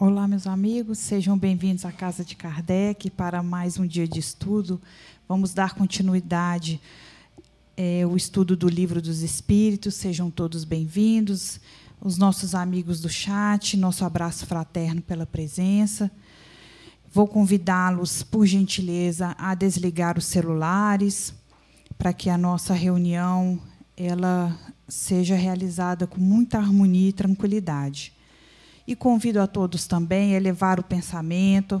[0.00, 4.80] Olá, meus amigos, sejam bem-vindos à Casa de Kardec para mais um dia de estudo.
[5.28, 6.80] Vamos dar continuidade
[7.76, 9.94] é, ao estudo do Livro dos Espíritos.
[9.96, 11.60] Sejam todos bem-vindos.
[12.00, 16.10] Os nossos amigos do chat, nosso abraço fraterno pela presença.
[17.12, 21.34] Vou convidá-los, por gentileza, a desligar os celulares
[21.98, 23.60] para que a nossa reunião
[23.94, 28.18] ela seja realizada com muita harmonia e tranquilidade.
[28.90, 31.80] E convido a todos também a elevar o pensamento,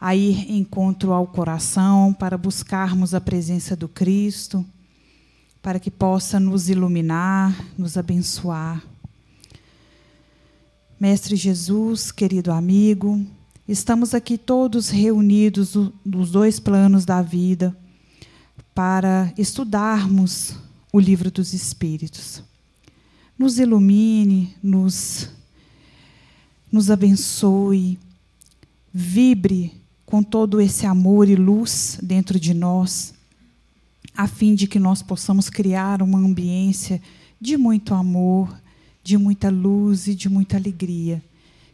[0.00, 4.64] a ir encontro ao coração para buscarmos a presença do Cristo,
[5.60, 8.80] para que possa nos iluminar, nos abençoar.
[11.00, 13.20] Mestre Jesus, querido amigo,
[13.66, 17.76] estamos aqui todos reunidos nos dois planos da vida
[18.72, 20.54] para estudarmos
[20.92, 22.44] o livro dos Espíritos.
[23.36, 25.36] Nos ilumine, nos
[26.70, 27.98] nos abençoe,
[28.92, 29.72] vibre
[30.04, 33.14] com todo esse amor e luz dentro de nós,
[34.16, 37.00] a fim de que nós possamos criar uma ambiência
[37.40, 38.58] de muito amor,
[39.02, 41.22] de muita luz e de muita alegria.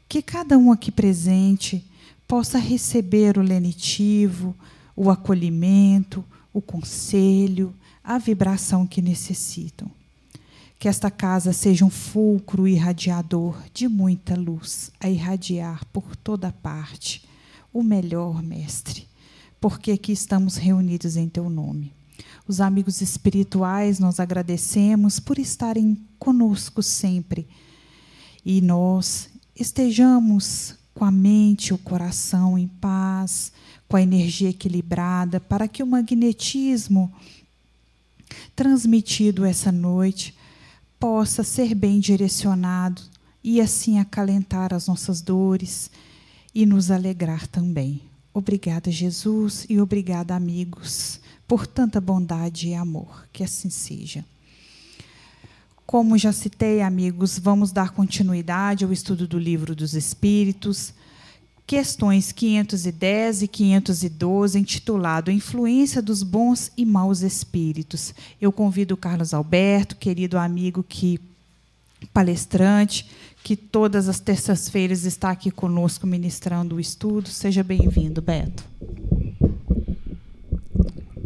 [0.09, 1.85] Que cada um aqui presente
[2.29, 4.55] possa receber o lenitivo,
[4.97, 9.91] o acolhimento, o conselho, a vibração que necessitam.
[10.79, 17.27] Que esta casa seja um fulcro irradiador de muita luz a irradiar por toda parte.
[17.73, 19.09] O melhor, Mestre,
[19.61, 21.93] porque aqui estamos reunidos em Teu nome.
[22.47, 27.49] Os amigos espirituais, nós agradecemos por estarem conosco sempre.
[28.45, 33.53] E nós estejamos com a mente o coração em paz,
[33.89, 37.13] com a energia equilibrada, para que o magnetismo
[38.55, 40.34] transmitido essa noite
[41.05, 43.03] possa ser bem direcionado
[43.43, 45.91] e assim acalentar as nossas dores
[46.55, 48.01] e nos alegrar também.
[48.33, 53.29] Obrigada, Jesus, e obrigada, amigos, por tanta bondade e amor.
[53.35, 54.25] Que assim seja.
[55.85, 60.95] Como já citei, amigos, vamos dar continuidade ao estudo do Livro dos Espíritos
[61.67, 68.15] questões 510 e 512, intitulado Influência dos Bons e Maus Espíritos.
[68.41, 71.21] Eu convido o Carlos Alberto, querido amigo que
[72.13, 73.09] palestrante,
[73.43, 77.29] que todas as terças-feiras está aqui conosco ministrando o estudo.
[77.29, 78.65] Seja bem-vindo, Beto.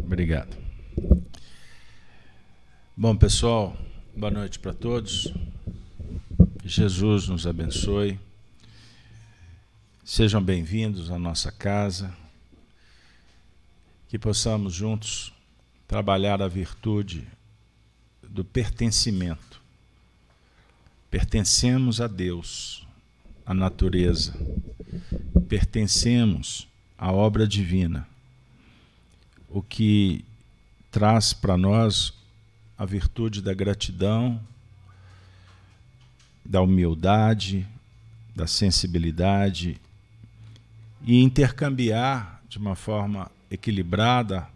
[0.03, 0.57] Obrigado.
[2.95, 3.75] Bom, pessoal,
[4.15, 5.33] boa noite para todos.
[6.65, 8.19] Jesus nos abençoe.
[10.11, 12.11] Sejam bem-vindos à nossa casa,
[14.07, 15.31] que possamos juntos
[15.87, 17.27] trabalhar a virtude
[18.27, 19.61] do pertencimento.
[21.11, 22.87] Pertencemos a Deus,
[23.45, 24.33] à natureza,
[25.47, 26.67] pertencemos
[26.97, 28.07] à obra divina,
[29.47, 30.25] o que
[30.89, 32.11] traz para nós
[32.75, 34.41] a virtude da gratidão,
[36.43, 37.67] da humildade,
[38.35, 39.79] da sensibilidade
[41.03, 44.47] e intercambiar de uma forma equilibrada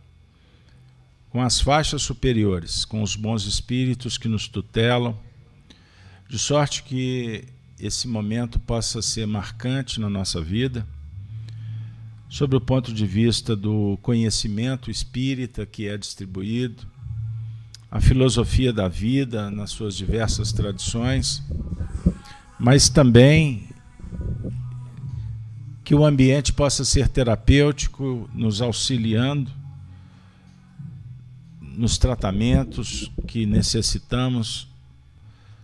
[1.30, 5.18] com as faixas superiores, com os bons espíritos que nos tutelam,
[6.30, 7.46] de sorte que
[7.80, 10.86] esse momento possa ser marcante na nossa vida,
[12.30, 16.86] sob o ponto de vista do conhecimento espírita que é distribuído,
[17.92, 21.44] a filosofia da vida nas suas diversas tradições,
[22.60, 23.70] mas também
[25.84, 29.52] que o ambiente possa ser terapêutico, nos auxiliando
[31.76, 34.68] nos tratamentos que necessitamos,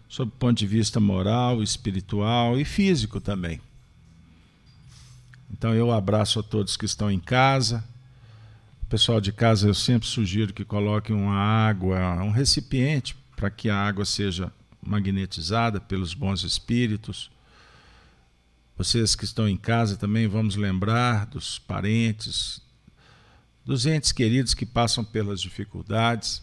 [0.08, 3.62] sob o ponto de vista moral, espiritual e físico também.
[5.52, 7.84] Então eu abraço a todos que estão em casa.
[8.84, 13.70] O pessoal de casa eu sempre sugiro que coloquem uma água, um recipiente para que
[13.70, 14.52] a água seja
[14.82, 17.30] magnetizada pelos bons espíritos
[18.80, 22.62] vocês que estão em casa também vamos lembrar dos parentes,
[23.66, 26.42] dos entes queridos que passam pelas dificuldades,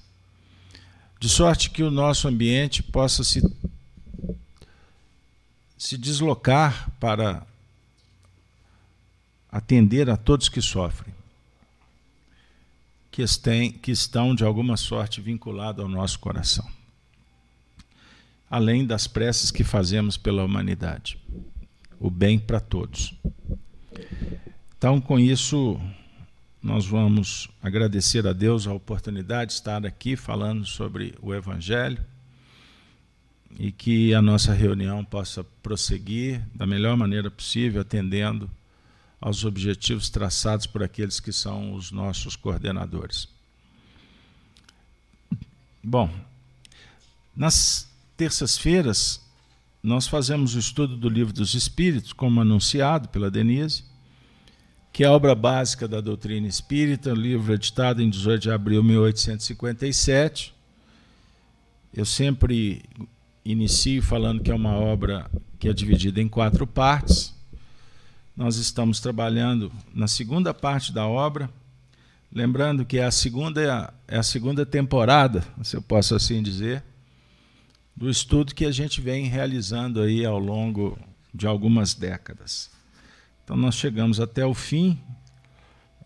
[1.18, 3.42] de sorte que o nosso ambiente possa se,
[5.78, 7.46] se deslocar para
[9.50, 11.14] atender a todos que sofrem,
[13.10, 13.24] que,
[13.80, 16.70] que estão de alguma sorte vinculados ao nosso coração,
[18.50, 21.18] além das preces que fazemos pela humanidade
[21.98, 23.14] o bem para todos.
[24.76, 25.80] Então, com isso,
[26.62, 32.04] nós vamos agradecer a Deus a oportunidade de estar aqui falando sobre o Evangelho,
[33.58, 38.50] e que a nossa reunião possa prosseguir da melhor maneira possível, atendendo
[39.20, 43.28] aos objetivos traçados por aqueles que são os nossos coordenadores.
[45.82, 46.10] Bom,
[47.34, 49.25] nas terças-feiras
[49.86, 53.84] nós fazemos o estudo do Livro dos Espíritos, como anunciado pela Denise,
[54.92, 58.88] que é a obra básica da doutrina espírita, livro editado em 18 de abril de
[58.88, 60.52] 1857.
[61.94, 62.82] Eu sempre
[63.44, 67.32] inicio falando que é uma obra que é dividida em quatro partes.
[68.36, 71.48] Nós estamos trabalhando na segunda parte da obra,
[72.32, 76.82] lembrando que é a segunda, é a segunda temporada, se eu posso assim dizer,
[77.96, 80.98] do estudo que a gente vem realizando aí ao longo
[81.32, 82.70] de algumas décadas.
[83.42, 85.00] Então nós chegamos até o fim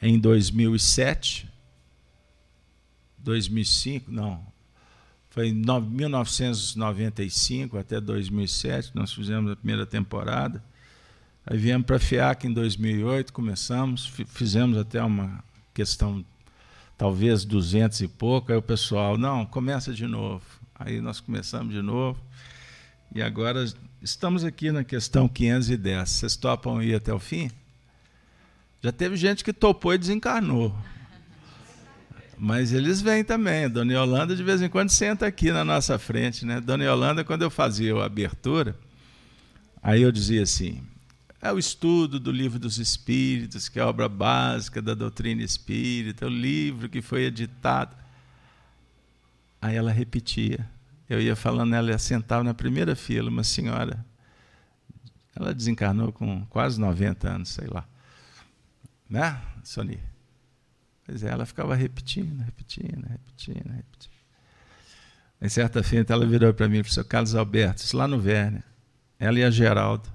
[0.00, 1.50] em 2007,
[3.19, 4.42] 2005, não,
[5.31, 10.62] foi em 1995 até 2007, nós fizemos a primeira temporada.
[11.46, 15.42] Aí viemos para a FIAC em 2008, começamos, fizemos até uma
[15.72, 16.22] questão,
[16.96, 18.52] talvez 200 e pouco.
[18.52, 20.60] Aí o pessoal, não, começa de novo.
[20.82, 22.19] Aí nós começamos de novo.
[23.15, 23.67] E agora
[24.00, 26.09] estamos aqui na questão 510.
[26.09, 27.50] Vocês topam ir até o fim?
[28.82, 30.75] Já teve gente que topou e desencarnou.
[32.38, 33.69] Mas eles vêm também.
[33.69, 36.47] Dona Yolanda, de vez em quando, senta aqui na nossa frente.
[36.47, 36.62] Né?
[36.62, 38.75] Dona Yolanda, quando eu fazia a abertura,
[39.83, 40.83] aí eu dizia assim:
[41.43, 46.25] é o estudo do livro dos Espíritos, que é a obra básica da doutrina espírita,
[46.25, 48.00] o livro que foi editado.
[49.61, 50.69] Aí ela repetia.
[51.09, 54.05] Eu ia falando, ela sentava na primeira fila, uma senhora.
[55.35, 57.85] Ela desencarnou com quase 90 anos, sei lá.
[59.09, 60.01] Né, Sonia?
[61.05, 64.11] Pois é, ela ficava repetindo, repetindo, repetindo, repetindo.
[65.43, 68.62] Em certa feita, ela virou para mim e disse: Carlos Alberto, isso lá no Verne,
[69.19, 70.09] ela e a Geraldo.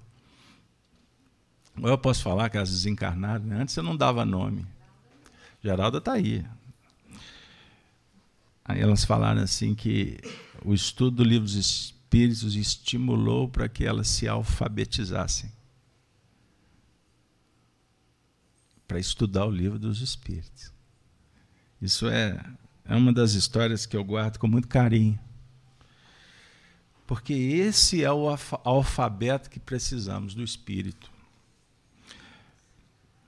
[1.77, 3.61] Eu posso falar que elas desencarnaram, né?
[3.61, 4.65] antes eu não dava nome.
[5.61, 6.45] Geralda está aí.
[8.65, 10.17] Aí elas falaram assim que
[10.63, 15.51] o estudo do livro dos Espíritos estimulou para que elas se alfabetizassem.
[18.87, 20.73] Para estudar o livro dos Espíritos.
[21.79, 22.43] Isso é,
[22.83, 25.19] é uma das histórias que eu guardo com muito carinho.
[27.05, 28.27] Porque esse é o
[28.63, 31.11] alfabeto que precisamos do espírito.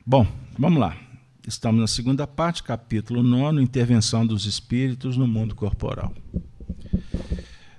[0.04, 0.26] Bom,
[0.58, 0.98] vamos lá.
[1.48, 6.14] Estamos na segunda parte, capítulo 9, intervenção dos espíritos no mundo corporal.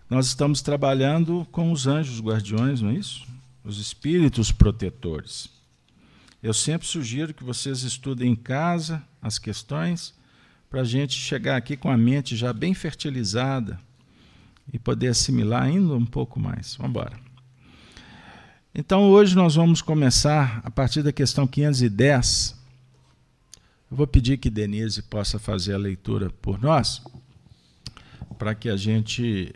[0.08, 3.26] Nós estamos trabalhando com os anjos guardiões, não é isso?
[3.62, 5.50] Os espíritos protetores.
[6.42, 10.14] Eu sempre sugiro que vocês estudem em casa as questões
[10.70, 13.78] para a gente chegar aqui com a mente já bem fertilizada
[14.72, 16.74] e poder assimilar ainda um pouco mais.
[16.76, 17.20] Vamos embora.
[18.74, 22.57] Então, hoje nós vamos começar a partir da questão 510.
[23.90, 27.02] Eu vou pedir que Denise possa fazer a leitura por nós,
[28.38, 29.54] para que a gente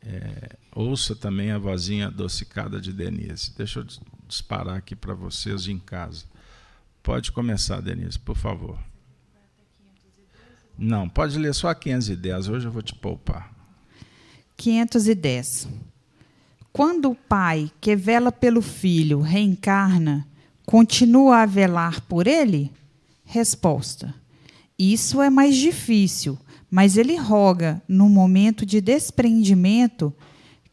[0.00, 3.52] é, ouça também a vozinha adocicada de Denise.
[3.56, 3.86] Deixa eu
[4.26, 6.24] disparar aqui para vocês em casa.
[7.02, 8.78] Pode começar, Denise, por favor.
[10.78, 13.52] Não, pode ler só 510, hoje eu vou te poupar.
[14.56, 15.68] 510.
[16.72, 20.26] Quando o pai que vela pelo filho reencarna,
[20.64, 22.72] continua a velar por ele?
[23.32, 24.14] Resposta:
[24.78, 26.38] Isso é mais difícil,
[26.70, 30.12] mas ele roga, no momento de desprendimento,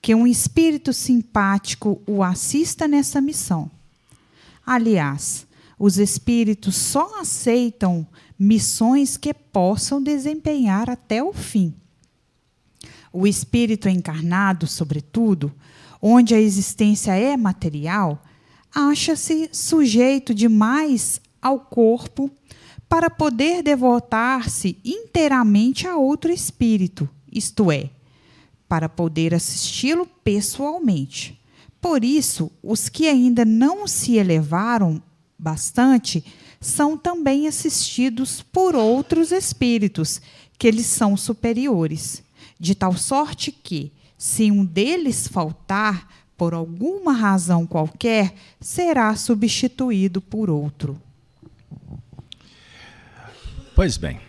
[0.01, 3.71] que um espírito simpático o assista nessa missão.
[4.65, 5.47] Aliás,
[5.79, 8.05] os espíritos só aceitam
[8.37, 11.73] missões que possam desempenhar até o fim.
[13.13, 15.49] O espírito encarnado, sobretudo,
[16.01, 18.21] onde a existência é material,
[18.75, 22.29] acha-se sujeito demais ao corpo
[22.89, 27.91] para poder devotar-se inteiramente a outro espírito, isto é,
[28.67, 31.39] para poder assisti-lo pessoalmente.
[31.79, 35.01] Por isso, os que ainda não se elevaram
[35.37, 36.25] bastante
[36.59, 40.19] são também assistidos por outros espíritos
[40.57, 42.23] que lhes são superiores,
[42.59, 50.49] de tal sorte que, se um deles faltar, por alguma razão qualquer, será substituído por
[50.49, 50.99] outro.
[53.79, 54.19] Pois bem.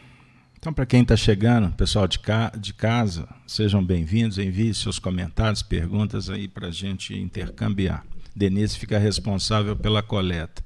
[0.57, 5.61] Então, para quem está chegando, pessoal de, ca de casa, sejam bem-vindos, envie seus comentários,
[5.61, 8.07] perguntas aí para a gente intercambiar.
[8.33, 10.62] Denise fica responsável pela coleta.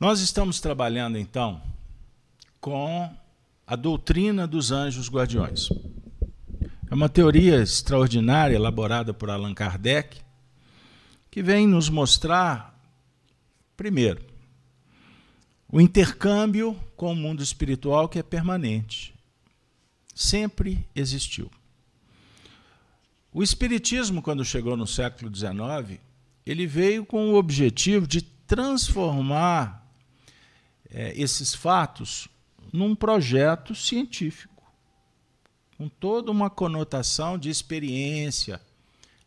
[0.00, 1.62] Nós estamos trabalhando então
[2.60, 3.08] com
[3.64, 5.68] a doutrina dos anjos guardiões.
[6.90, 10.22] É uma teoria extraordinária elaborada por Allan Kardec,
[11.30, 12.76] que vem nos mostrar,
[13.76, 14.27] primeiro,
[15.70, 19.14] o intercâmbio com o mundo espiritual que é permanente.
[20.14, 21.50] Sempre existiu.
[23.32, 26.00] O Espiritismo, quando chegou no século XIX,
[26.46, 29.86] ele veio com o objetivo de transformar
[30.90, 32.26] é, esses fatos
[32.72, 34.64] num projeto científico,
[35.76, 38.60] com toda uma conotação de experiência,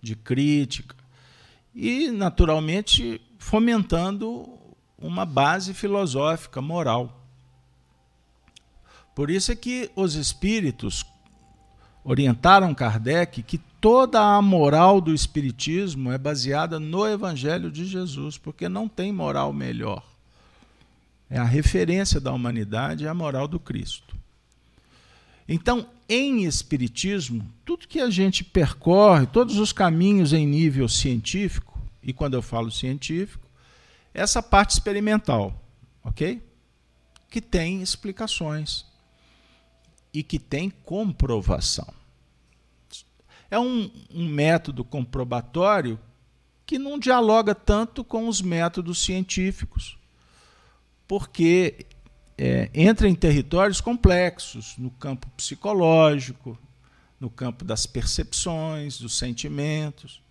[0.02, 0.96] de crítica,
[1.74, 4.61] e, naturalmente, fomentando
[5.02, 7.22] uma base filosófica, moral.
[9.16, 11.06] Por isso é que os espíritos
[12.04, 18.70] orientaram Kardec que toda a moral do espiritismo é baseada no evangelho de Jesus, porque
[18.70, 20.04] não tem moral melhor.
[21.30, 24.16] É a referência da humanidade, é a moral do Cristo.
[25.48, 32.14] Então, em espiritismo, tudo que a gente percorre, todos os caminhos em nível científico, e
[32.14, 33.51] quando eu falo científico,
[34.14, 35.62] essa parte experimental,
[36.04, 36.42] ok?
[37.30, 38.86] Que tem explicações
[40.14, 41.88] e que tem comprovação.
[43.50, 46.00] É um, um método comprobatório
[46.66, 49.98] que não dialoga tanto com os métodos científicos,
[51.08, 51.86] porque
[52.38, 56.58] é, entra em territórios complexos, no campo psicológico,
[57.20, 60.22] no campo das percepções, dos sentimentos.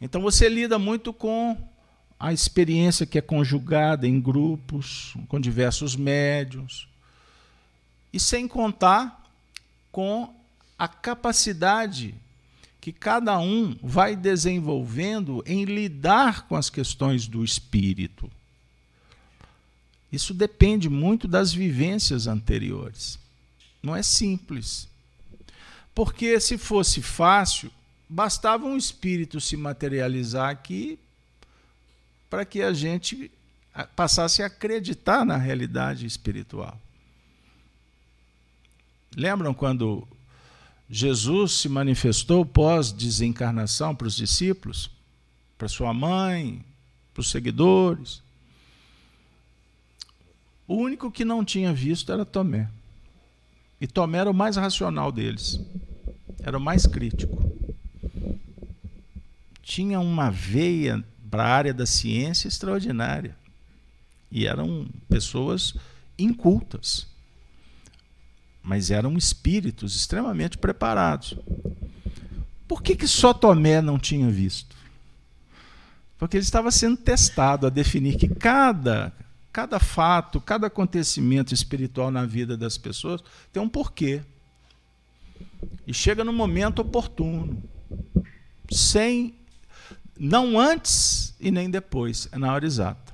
[0.00, 1.56] Então você lida muito com
[2.18, 6.88] a experiência que é conjugada em grupos, com diversos médiums,
[8.12, 9.24] e sem contar
[9.92, 10.34] com
[10.78, 12.14] a capacidade
[12.80, 18.30] que cada um vai desenvolvendo em lidar com as questões do espírito.
[20.10, 23.18] Isso depende muito das vivências anteriores.
[23.82, 24.88] Não é simples.
[25.94, 27.70] Porque se fosse fácil,
[28.08, 30.98] bastava um espírito se materializar aqui
[32.28, 33.30] para que a gente
[33.94, 36.78] passasse a acreditar na realidade espiritual.
[39.16, 40.06] Lembram quando
[40.90, 44.90] Jesus se manifestou pós-desencarnação para os discípulos,
[45.56, 46.64] para sua mãe,
[47.12, 48.22] para os seguidores?
[50.66, 52.68] O único que não tinha visto era Tomé.
[53.80, 55.60] E Tomé era o mais racional deles,
[56.40, 57.50] era o mais crítico.
[59.62, 63.36] Tinha uma veia para a área da ciência extraordinária.
[64.30, 65.74] E eram pessoas
[66.18, 67.06] incultas,
[68.62, 71.36] mas eram espíritos extremamente preparados.
[72.66, 74.76] Por que, que só Tomé não tinha visto?
[76.18, 79.12] Porque ele estava sendo testado a definir que cada,
[79.52, 84.20] cada fato, cada acontecimento espiritual na vida das pessoas tem um porquê.
[85.86, 87.62] E chega no momento oportuno,
[88.70, 89.34] sem
[90.18, 93.12] não antes e nem depois, é na hora exata.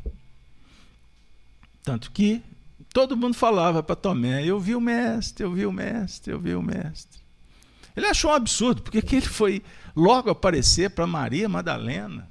[1.82, 2.42] Tanto que
[2.92, 6.54] todo mundo falava para Tomé: Eu vi o mestre, eu vi o mestre, eu vi
[6.54, 7.20] o mestre.
[7.96, 9.62] Ele achou um absurdo, porque que ele foi
[9.94, 12.28] logo aparecer para Maria Madalena?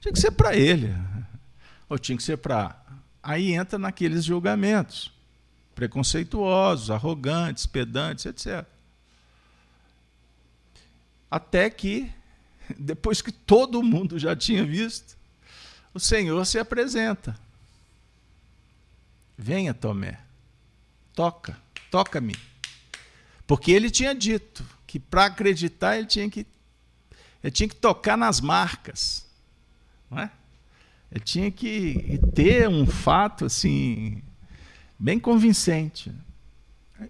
[0.00, 0.94] Tinha que ser para ele,
[1.88, 2.80] ou tinha que ser para.
[3.22, 5.12] Aí entra naqueles julgamentos
[5.74, 8.64] preconceituosos, arrogantes, pedantes, etc.
[11.30, 12.10] Até que
[12.78, 15.16] depois que todo mundo já tinha visto,
[15.92, 17.38] o Senhor se apresenta.
[19.36, 20.18] Venha, Tomé,
[21.14, 21.58] toca,
[21.90, 22.36] toca-me.
[23.46, 26.46] Porque ele tinha dito que para acreditar ele tinha que,
[27.42, 29.26] ele tinha que tocar nas marcas.
[30.10, 30.30] Não é?
[31.10, 34.22] Ele tinha que ter um fato assim,
[34.98, 36.12] bem convincente.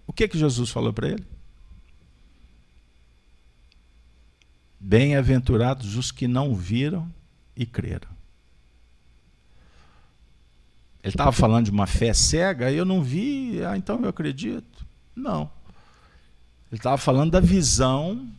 [0.05, 1.36] O que, que Jesus falou para ele?
[4.79, 7.11] Bem-aventurados os que não viram
[7.55, 8.09] e creram.
[11.03, 14.85] Ele estava falando de uma fé cega, eu não vi, ah, então eu acredito.
[15.15, 15.49] Não.
[16.71, 18.29] Ele estava falando da visão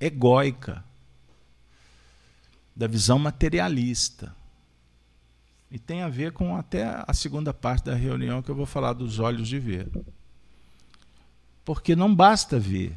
[0.00, 0.82] egóica,
[2.74, 4.34] da visão materialista.
[5.70, 8.94] E tem a ver com até a segunda parte da reunião que eu vou falar
[8.94, 9.88] dos olhos de ver.
[11.64, 12.96] Porque não basta ver,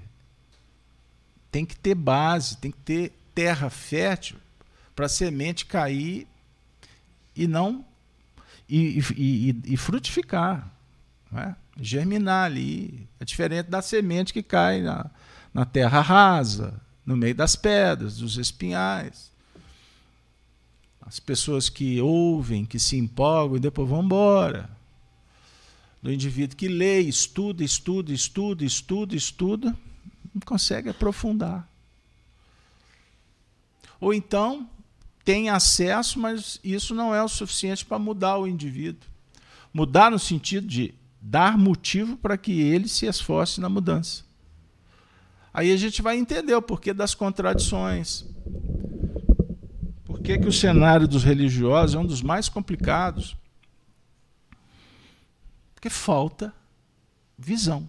[1.52, 4.38] tem que ter base, tem que ter terra fértil
[4.96, 6.28] para a semente cair
[7.36, 7.86] e não
[8.68, 10.70] e, e, e frutificar,
[11.34, 11.56] é?
[11.80, 13.08] germinar ali.
[13.20, 15.10] É diferente da semente que cai na,
[15.54, 19.32] na terra rasa, no meio das pedras, dos espinhais.
[21.02, 24.70] As pessoas que ouvem, que se empolgam e depois vão embora.
[26.02, 29.78] Do indivíduo que lê, estuda, estuda, estuda, estuda, estuda,
[30.46, 31.70] Consegue aprofundar.
[34.00, 34.70] Ou então
[35.24, 39.10] tem acesso, mas isso não é o suficiente para mudar o indivíduo.
[39.74, 44.24] Mudar no sentido de dar motivo para que ele se esforce na mudança.
[45.54, 48.24] Aí a gente vai entender o porquê das contradições.
[50.06, 53.36] Por que, que o cenário dos religiosos é um dos mais complicados?
[55.74, 56.54] Porque falta
[57.38, 57.88] visão.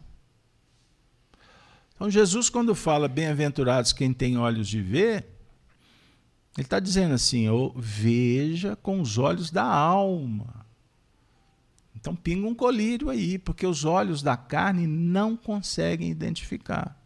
[1.99, 5.26] Então, Jesus, quando fala bem-aventurados quem tem olhos de ver,
[6.57, 10.64] ele está dizendo assim: ou veja com os olhos da alma.
[11.97, 16.97] Então, pinga um colírio aí, porque os olhos da carne não conseguem identificar.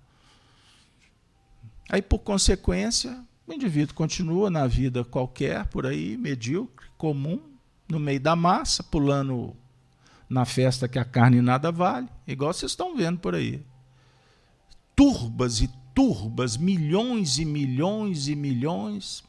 [1.88, 7.40] Aí, por consequência, o indivíduo continua na vida qualquer, por aí, medíocre, comum,
[7.88, 9.56] no meio da massa, pulando
[10.28, 13.64] na festa que a carne nada vale, igual vocês estão vendo por aí.
[14.94, 19.22] Turbas e turbas, milhões e milhões e milhões,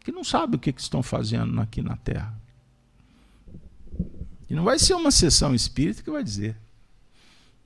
[0.00, 2.38] que não sabem o que, estão fazendo aqui na Terra.
[4.48, 6.56] E não vai ser uma sessão espírita que vai dizer.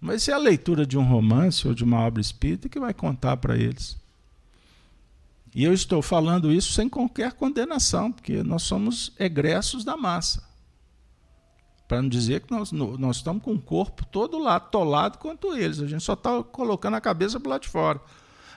[0.01, 2.95] Não vai ser a leitura de um romance ou de uma obra espírita que vai
[2.95, 3.97] contar para eles.
[5.55, 10.46] E eu estou falando isso sem qualquer condenação, porque nós somos egressos da massa.
[11.87, 15.81] Para não dizer que nós, nós estamos com o corpo todo lá, atolado quanto eles.
[15.81, 18.01] A gente só está colocando a cabeça para lá de fora.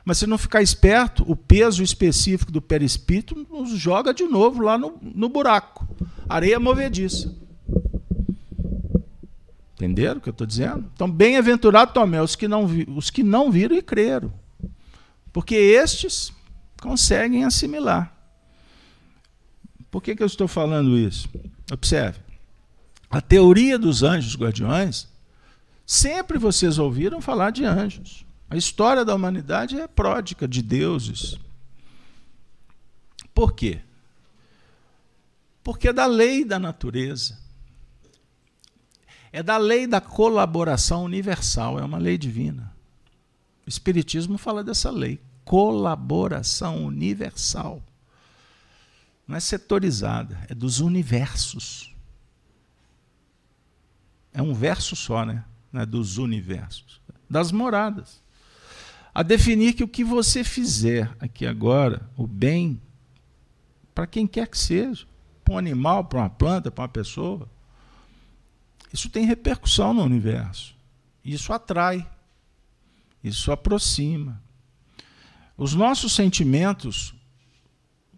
[0.04, 4.78] Mas se não ficar esperto, o peso específico do perispírito nos joga de novo lá
[4.78, 5.88] no, no buraco.
[6.28, 7.36] Areia movediça.
[9.76, 10.90] Entenderam o que eu estou dizendo?
[10.94, 14.34] Então, bem-aventurado Tomé, os que, não os que não viram e creram.
[15.32, 16.34] Porque estes
[16.82, 18.14] conseguem assimilar.
[19.92, 21.30] Por que, que eu estou falando isso?
[21.72, 22.29] Observe.
[23.10, 25.08] A teoria dos anjos guardiões,
[25.86, 28.24] sempre vocês ouviram falar de anjos.
[28.50, 31.38] A história da humanidade é pródica de deuses.
[33.34, 33.82] Por quê?
[35.64, 37.38] Porque é da lei da natureza.
[39.32, 42.74] É da lei da colaboração universal, é uma lei divina.
[43.66, 47.84] O Espiritismo fala dessa lei, colaboração universal.
[49.28, 51.89] Não é setorizada, é dos universos.
[54.34, 55.44] É um verso só, né?
[55.72, 57.02] Não é dos universos.
[57.30, 58.22] Das moradas.
[59.14, 62.80] A definir que o que você fizer aqui agora, o bem,
[63.94, 65.06] para quem quer que seja,
[65.44, 67.50] para um animal, para uma planta, para uma pessoa,
[68.94, 70.76] isso tem repercussão no universo.
[71.24, 72.08] Isso atrai.
[73.24, 74.42] Isso aproxima.
[75.58, 77.14] Os nossos sentimentos,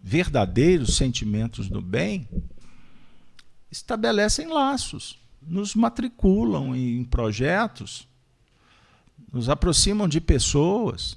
[0.00, 2.28] verdadeiros sentimentos do bem,
[3.70, 8.08] estabelecem laços nos matriculam em projetos,
[9.32, 11.16] nos aproximam de pessoas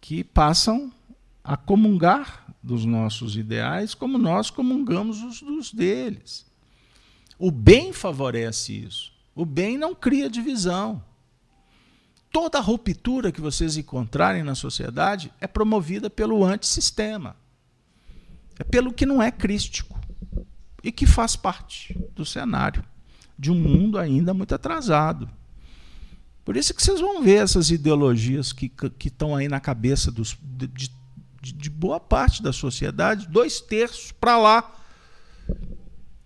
[0.00, 0.92] que passam
[1.42, 6.44] a comungar dos nossos ideais como nós comungamos os dos deles.
[7.38, 9.12] O bem favorece isso.
[9.34, 11.02] O bem não cria divisão.
[12.32, 17.36] Toda ruptura que vocês encontrarem na sociedade é promovida pelo antissistema.
[18.58, 19.96] É pelo que não é crístico
[20.86, 22.84] e que faz parte do cenário
[23.36, 25.28] de um mundo ainda muito atrasado.
[26.44, 28.70] Por isso que vocês vão ver essas ideologias que
[29.04, 34.38] estão aí na cabeça dos, de, de, de boa parte da sociedade, dois terços para
[34.38, 34.76] lá.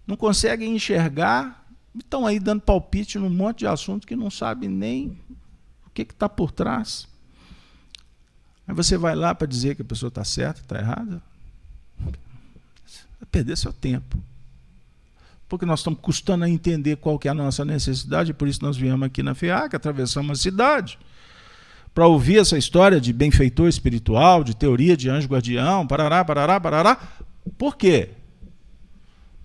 [0.06, 1.66] Não conseguem enxergar,
[1.98, 5.18] estão aí dando palpite num monte de assunto que não sabem nem
[5.86, 7.08] o que está por trás.
[8.68, 11.22] Aí você vai lá para dizer que a pessoa está certa, está errada.
[11.98, 14.22] Vai perder seu tempo
[15.50, 18.76] porque nós estamos custando a entender qual que é a nossa necessidade, por isso nós
[18.76, 20.96] viemos aqui na FEAC, atravessamos a cidade,
[21.92, 27.08] para ouvir essa história de benfeitor espiritual, de teoria de anjo guardião, parará, parará, parará.
[27.58, 28.10] Por quê?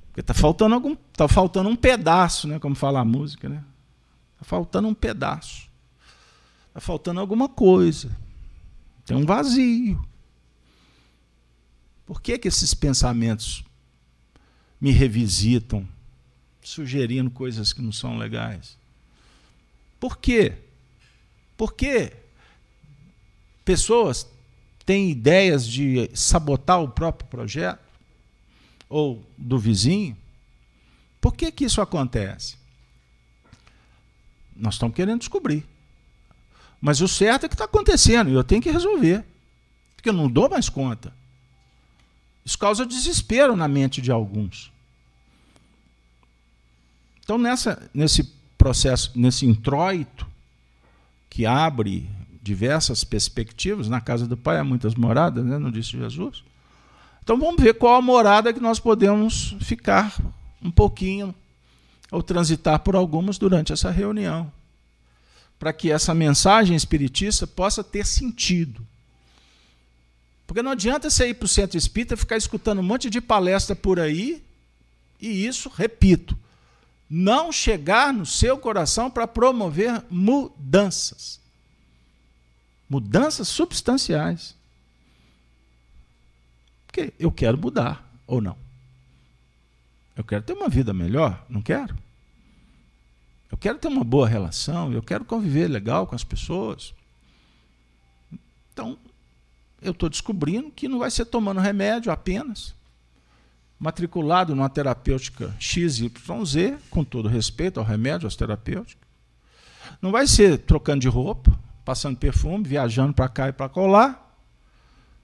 [0.09, 3.63] Porque está faltando algum, tá faltando um pedaço, né, como fala a música, né?
[4.35, 5.67] Está faltando um pedaço.
[6.67, 8.15] Está faltando alguma coisa.
[9.07, 9.99] Tem um vazio.
[12.05, 13.65] Por que, que esses pensamentos
[14.79, 15.94] me revisitam
[16.67, 18.77] sugerindo coisas que não são legais.
[19.99, 20.53] Por quê?
[21.57, 22.13] Porque
[23.63, 24.27] pessoas
[24.85, 27.79] têm ideias de sabotar o próprio projeto
[28.89, 30.17] ou do vizinho.
[31.19, 32.55] Por que, que isso acontece?
[34.55, 35.65] Nós estamos querendo descobrir.
[36.79, 39.25] Mas o certo é que está acontecendo e eu tenho que resolver.
[39.95, 41.13] Porque eu não dou mais conta.
[42.45, 44.71] Isso causa desespero na mente de alguns.
[47.25, 48.23] Então, nessa, nesse
[48.57, 50.25] processo, nesse introito,
[51.35, 52.09] que abre
[52.41, 53.89] diversas perspectivas.
[53.89, 55.59] Na casa do Pai há muitas moradas, né?
[55.59, 56.45] não disse Jesus?
[57.21, 60.15] Então vamos ver qual a morada que nós podemos ficar
[60.61, 61.35] um pouquinho
[62.09, 64.49] ou transitar por algumas durante essa reunião,
[65.59, 68.85] para que essa mensagem espiritista possa ter sentido.
[70.47, 73.75] Porque não adianta você ir para o centro espírita ficar escutando um monte de palestra
[73.75, 74.41] por aí,
[75.19, 76.37] e isso, repito,
[77.09, 81.39] não chegar no seu coração para promover mudanças.
[82.89, 84.55] Mudanças substanciais.
[86.85, 88.57] Porque eu quero mudar ou não.
[90.15, 91.97] Eu quero ter uma vida melhor, não quero?
[93.51, 96.93] Eu quero ter uma boa relação, eu quero conviver legal com as pessoas.
[98.73, 98.97] Então,
[99.81, 102.74] eu estou descobrindo que não vai ser tomando remédio apenas,
[103.79, 106.11] matriculado numa terapêutica XYZ,
[106.89, 109.05] com todo respeito ao remédio, às terapêuticas.
[110.01, 114.37] Não vai ser trocando de roupa, passando perfume, viajando para cá e para colar,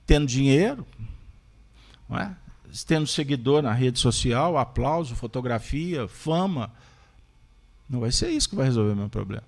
[0.06, 0.86] tendo dinheiro,
[2.12, 2.32] é?
[2.86, 6.72] tendo seguidor na rede social, aplauso, fotografia, fama.
[7.90, 9.44] Não vai ser isso que vai resolver meu problema.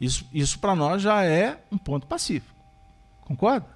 [0.00, 2.54] Isso, isso para nós já é um ponto pacífico.
[3.22, 3.66] Concorda?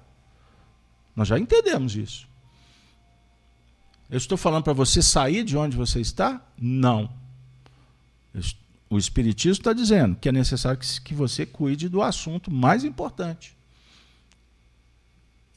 [1.15, 2.27] Nós já entendemos isso.
[4.09, 6.41] Eu estou falando para você sair de onde você está?
[6.57, 7.09] Não.
[8.89, 13.55] O Espiritismo está dizendo que é necessário que, você cuide do assunto mais importante.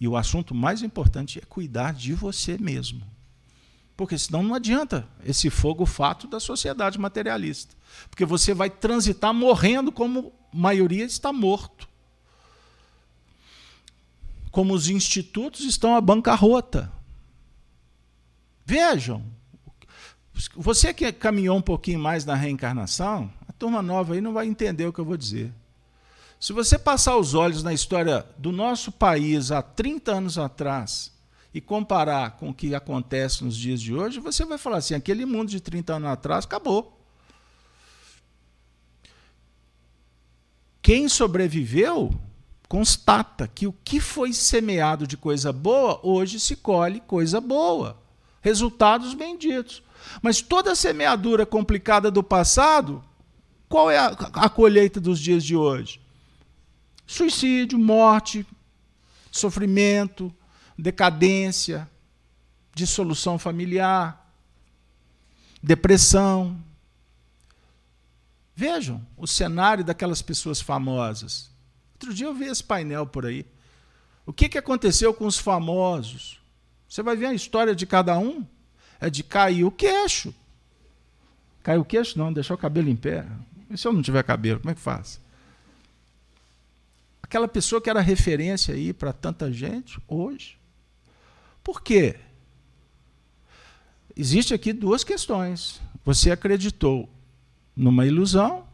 [0.00, 3.02] E o assunto mais importante é cuidar de você mesmo.
[3.96, 7.76] Porque senão não adianta esse fogo fato da sociedade materialista.
[8.08, 11.88] Porque você vai transitar morrendo como a maioria está morto.
[14.50, 16.90] Como os institutos estão à bancarrota.
[18.70, 19.24] Vejam,
[20.54, 24.84] você que caminhou um pouquinho mais na reencarnação, a turma nova aí não vai entender
[24.84, 25.50] o que eu vou dizer.
[26.38, 31.10] Se você passar os olhos na história do nosso país há 30 anos atrás
[31.54, 35.24] e comparar com o que acontece nos dias de hoje, você vai falar assim: aquele
[35.24, 37.00] mundo de 30 anos atrás acabou.
[40.82, 42.12] Quem sobreviveu
[42.68, 48.06] constata que o que foi semeado de coisa boa, hoje se colhe coisa boa.
[48.40, 49.82] Resultados benditos.
[50.22, 53.04] Mas toda a semeadura complicada do passado,
[53.68, 56.00] qual é a, a colheita dos dias de hoje?
[57.06, 58.46] Suicídio, morte,
[59.30, 60.34] sofrimento,
[60.76, 61.88] decadência,
[62.74, 64.32] dissolução familiar,
[65.62, 66.56] depressão.
[68.54, 71.50] Vejam o cenário daquelas pessoas famosas.
[71.94, 73.44] Outro dia eu vi esse painel por aí.
[74.24, 76.37] O que, que aconteceu com os famosos?
[76.88, 78.44] Você vai ver a história de cada um.
[79.00, 80.34] É de cair o queixo.
[81.62, 82.18] Caiu o queixo?
[82.18, 83.26] Não, deixar o cabelo em pé.
[83.70, 85.20] E se eu não tiver cabelo, como é que faz?
[87.22, 90.56] Aquela pessoa que era referência aí para tanta gente, hoje,
[91.62, 92.16] por quê?
[94.16, 95.78] Existe aqui duas questões.
[96.06, 97.06] Você acreditou
[97.76, 98.66] numa ilusão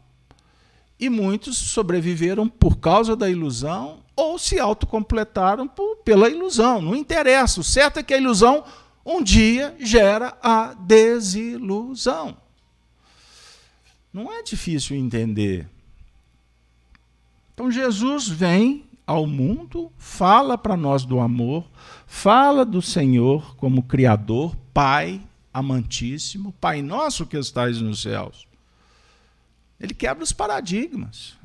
[0.97, 6.81] e muitos sobreviveram por causa da ilusão ou se autocompletaram por, pela ilusão.
[6.81, 7.59] Não interessa.
[7.59, 8.63] O certo é que a ilusão
[9.05, 12.37] um dia gera a desilusão.
[14.11, 15.69] Não é difícil entender.
[17.53, 21.69] Então Jesus vem ao mundo, fala para nós do amor,
[22.07, 25.21] fala do Senhor como Criador, Pai
[25.53, 28.47] amantíssimo, Pai nosso que estais nos céus.
[29.79, 31.37] Ele quebra os paradigmas.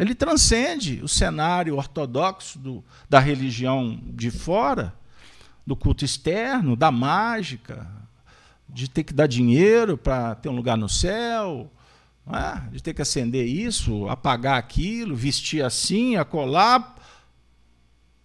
[0.00, 4.94] Ele transcende o cenário ortodoxo do, da religião de fora,
[5.66, 7.86] do culto externo, da mágica,
[8.66, 11.70] de ter que dar dinheiro para ter um lugar no céu,
[12.28, 12.70] é?
[12.70, 16.96] de ter que acender isso, apagar aquilo, vestir assim, acolar,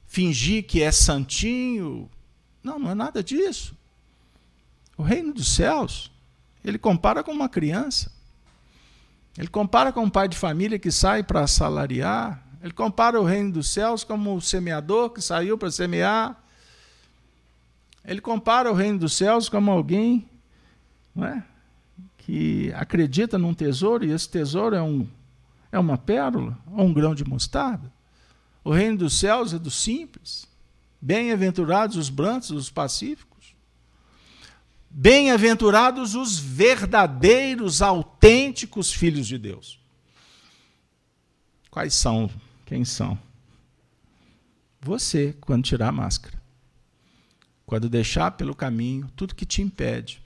[0.08, 2.10] fingir que é santinho.
[2.64, 3.76] Não, não é nada disso.
[4.98, 6.10] O reino dos céus,
[6.64, 8.15] ele compara com uma criança.
[9.38, 12.42] Ele compara com um pai de família que sai para assalariar.
[12.62, 16.42] Ele compara o reino dos céus como o semeador que saiu para semear.
[18.04, 20.28] Ele compara o reino dos céus como alguém
[21.14, 21.44] não é?
[22.18, 25.08] que acredita num tesouro e esse tesouro é, um,
[25.72, 27.92] é uma pérola ou um grão de mostarda.
[28.64, 30.48] O reino dos céus é dos simples.
[31.00, 33.35] Bem-aventurados os brancos, os pacíficos.
[34.98, 39.78] Bem-aventurados os verdadeiros, autênticos filhos de Deus.
[41.70, 42.32] Quais são?
[42.66, 43.20] Quem são?
[44.80, 46.42] Você, quando tirar a máscara.
[47.66, 50.24] Quando deixar pelo caminho tudo que te impede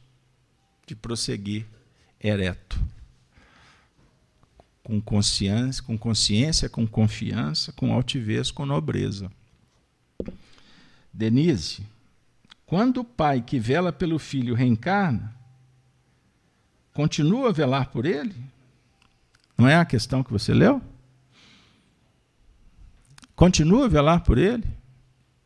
[0.86, 1.66] de prosseguir
[2.22, 2.80] ereto.
[4.84, 9.32] com consciência, com consciência, com confiança, com altivez, com nobreza.
[11.12, 11.84] Denise,
[12.70, 15.36] quando o pai que vela pelo filho reencarna,
[16.94, 18.36] continua a velar por ele?
[19.58, 20.80] Não é a questão que você leu?
[23.36, 24.66] Continua a velar por ele?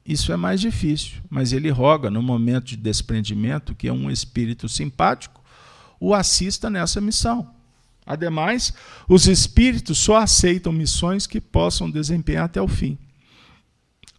[0.05, 4.67] Isso é mais difícil, mas ele roga no momento de desprendimento que é um espírito
[4.67, 5.41] simpático
[6.01, 7.49] o assista nessa missão.
[8.05, 8.73] Ademais,
[9.07, 12.97] os espíritos só aceitam missões que possam desempenhar até o fim.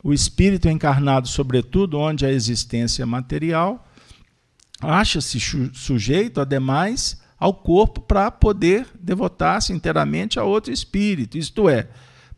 [0.05, 3.89] O espírito encarnado, sobretudo onde a existência material,
[4.79, 5.41] acha-se
[5.73, 11.89] sujeito, ademais, ao corpo para poder devotar-se inteiramente a outro espírito, isto é,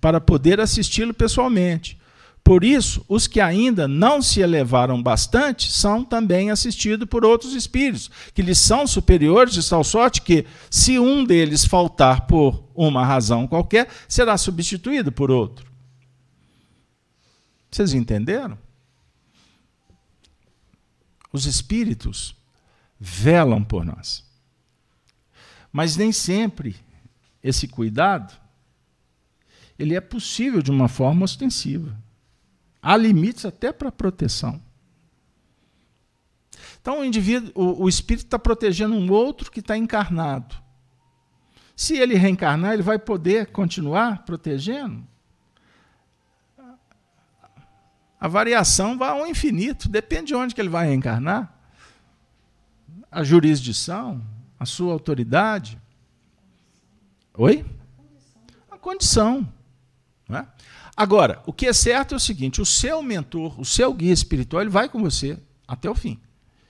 [0.01, 1.99] para poder assisti-lo pessoalmente.
[2.45, 8.09] Por isso, os que ainda não se elevaram bastante são também assistidos por outros espíritos,
[8.33, 13.45] que lhes são superiores, de tal sorte que, se um deles faltar por uma razão
[13.49, 15.76] qualquer, será substituído por outro.
[17.77, 18.59] Vocês entenderam?
[21.31, 22.35] Os espíritos
[22.99, 24.25] velam por nós.
[25.71, 26.75] Mas nem sempre
[27.43, 28.35] esse cuidado
[29.79, 31.95] ele é possível de uma forma ostensiva.
[32.81, 34.59] Há limites até para proteção.
[36.81, 40.57] Então o indivíduo, o, o espírito está protegendo um outro que está encarnado.
[41.77, 45.07] Se ele reencarnar, ele vai poder continuar protegendo?
[48.19, 51.53] A variação vai ao infinito, depende de onde que ele vai reencarnar.
[53.11, 54.23] A jurisdição,
[54.59, 55.79] a sua autoridade.
[57.35, 57.65] Oi?
[58.71, 59.47] A condição.
[60.29, 60.47] Não é?
[60.97, 64.63] Agora, o que é certo é o seguinte: o seu mentor, o seu guia espiritual,
[64.63, 66.19] ele vai com você até o fim.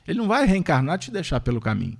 [0.06, 1.98] Ele não vai reencarnar e te deixar pelo caminho.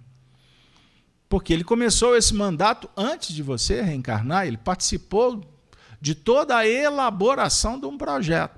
[1.28, 5.44] Porque ele começou esse mandato antes de você reencarnar, ele participou
[6.00, 8.55] de toda a elaboração de um projeto.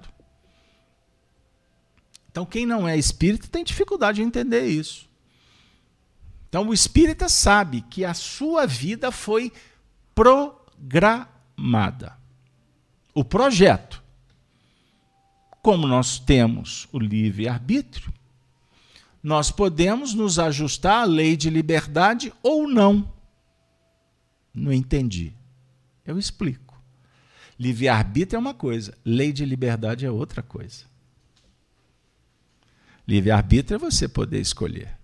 [2.30, 5.08] Então, quem não é espírita tem dificuldade de entender isso.
[6.48, 9.52] Então, o espírita sabe que a sua vida foi
[10.14, 12.18] programada
[13.18, 14.00] o projeto.
[15.60, 18.14] Como nós temos o livre-arbítrio,
[19.20, 23.12] nós podemos nos ajustar à lei de liberdade ou não.
[24.54, 25.32] Não entendi.
[26.06, 26.80] Eu explico.
[27.58, 30.84] Livre-arbítrio é uma coisa, lei de liberdade é outra coisa.
[33.08, 34.94] Livre-arbítrio é você poder escolher.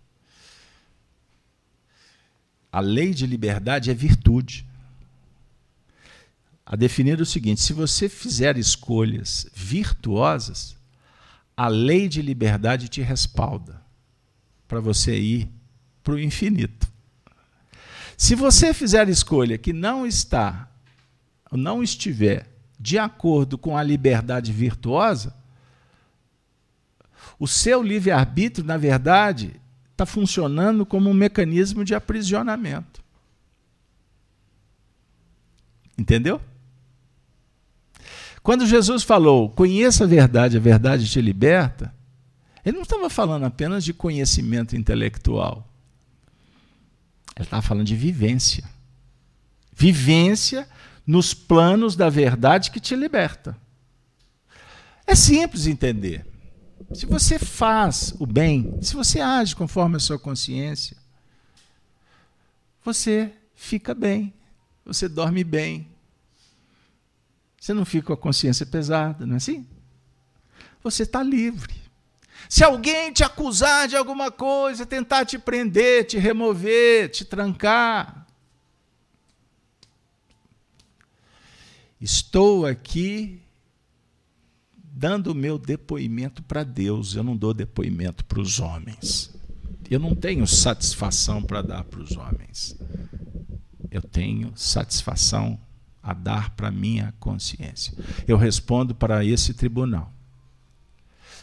[2.70, 4.66] A lei de liberdade é virtude
[6.66, 10.76] a definir o seguinte: se você fizer escolhas virtuosas,
[11.56, 13.80] a lei de liberdade te respalda
[14.68, 15.48] para você ir
[16.02, 16.92] para o infinito.
[18.18, 20.70] Se você fizer escolha que não está,
[21.50, 25.34] não estiver de acordo com a liberdade virtuosa,
[27.38, 29.60] o seu livre-arbítrio, na verdade,
[29.92, 33.02] está funcionando como um mecanismo de aprisionamento.
[35.96, 36.40] Entendeu?
[38.42, 41.94] Quando Jesus falou, conheça a verdade, a verdade te liberta,
[42.64, 45.68] ele não estava falando apenas de conhecimento intelectual.
[47.36, 48.64] Ele estava falando de vivência.
[49.72, 50.68] Vivência
[51.06, 53.56] nos planos da verdade que te liberta.
[55.06, 56.24] É simples entender.
[56.92, 60.96] Se você faz o bem, se você age conforme a sua consciência,
[62.84, 64.32] você fica bem,
[64.84, 65.88] você dorme bem,
[67.58, 69.66] você não fica com a consciência pesada, não é assim?
[70.82, 71.74] Você está livre.
[72.48, 78.26] Se alguém te acusar de alguma coisa, tentar te prender, te remover, te trancar,
[82.00, 83.43] estou aqui
[84.96, 89.34] dando o meu depoimento para Deus, eu não dou depoimento para os homens.
[89.90, 92.76] Eu não tenho satisfação para dar para os homens.
[93.90, 95.58] Eu tenho satisfação
[96.00, 97.92] a dar para minha consciência.
[98.26, 100.12] Eu respondo para esse tribunal.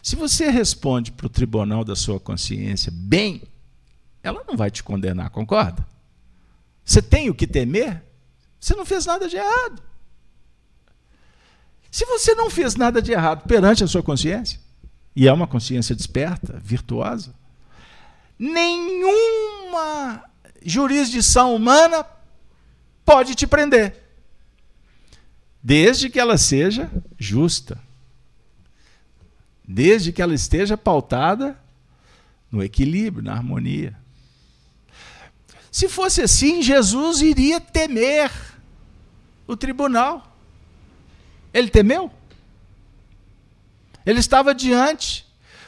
[0.02, 3.44] Se você responde para o tribunal da sua consciência bem,
[4.24, 5.86] ela não vai te condenar, concorda?
[6.84, 8.04] Você tem o que temer?
[8.60, 9.91] Você não fez nada de errado.
[11.92, 14.60] Se você não fez nada de errado perante a sua consciência,
[15.14, 17.36] e é uma consciência desperta, virtuosa,
[18.40, 20.24] nenhuma
[20.64, 22.06] jurisdição humana
[23.04, 24.02] pode te prender
[25.62, 27.78] desde que ela seja justa,
[29.68, 31.60] desde que ela esteja pautada
[32.52, 33.96] no equilíbrio, na harmonia.
[35.72, 38.32] Se fosse assim, Jesus iria temer
[39.48, 40.31] o tribunal.
[41.54, 42.12] Ele temeu?
[44.06, 45.26] Ele estava diante.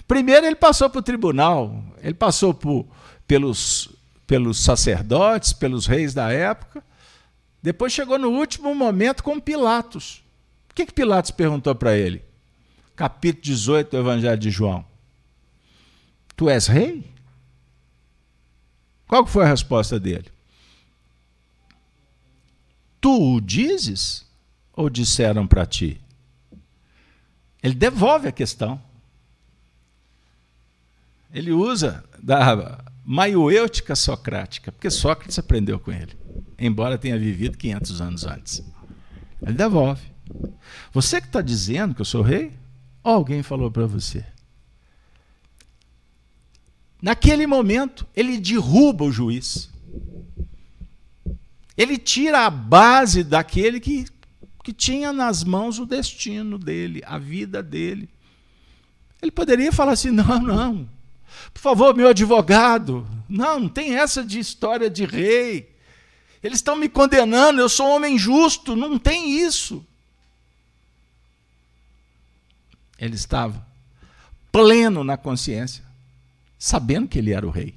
[0.08, 2.86] Primeiro ele passou para o tribunal, ele passou por,
[3.26, 3.90] pelos,
[4.28, 6.84] pelos sacerdotes, pelos reis da época.
[7.62, 10.24] Depois chegou no último momento com Pilatos.
[10.70, 12.24] O que, que Pilatos perguntou para ele?
[12.96, 14.86] Capítulo 18 do Evangelho de João.
[16.36, 17.14] Tu és rei?
[19.08, 20.32] Qual foi a resposta dele?
[23.00, 24.26] Tu o dizes
[24.76, 26.00] ou disseram para ti?
[27.62, 28.82] Ele devolve a questão.
[31.34, 36.16] Ele usa da maiêutica socrática, porque Sócrates aprendeu com ele,
[36.58, 38.64] embora tenha vivido 500 anos antes.
[39.42, 40.02] Ele devolve.
[40.92, 42.52] Você que está dizendo que eu sou rei?
[43.04, 44.26] Ou alguém falou para você?
[47.02, 49.70] Naquele momento, ele derruba o juiz.
[51.76, 54.06] Ele tira a base daquele que,
[54.64, 58.10] que tinha nas mãos o destino dele, a vida dele.
[59.22, 60.90] Ele poderia falar assim: não, não,
[61.54, 65.70] por favor, meu advogado, não, não tem essa de história de rei.
[66.42, 69.86] Eles estão me condenando, eu sou um homem justo, não tem isso.
[72.98, 73.66] Ele estava
[74.52, 75.84] pleno na consciência,
[76.58, 77.76] sabendo que ele era o rei.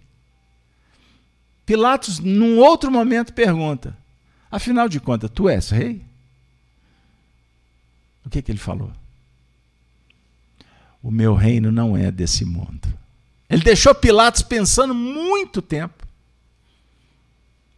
[1.64, 3.96] Pilatos, num outro momento, pergunta:
[4.48, 6.06] Afinal de contas, tu és rei?
[8.26, 8.90] O que, que ele falou?
[11.00, 12.88] O meu reino não é desse mundo.
[13.48, 16.04] Ele deixou Pilatos pensando muito tempo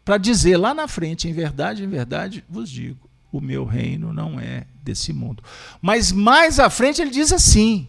[0.03, 4.41] para dizer lá na frente, em verdade, em verdade, vos digo, o meu reino não
[4.41, 5.45] é desse mundo.
[5.83, 7.87] Mas mais à frente ele diz assim: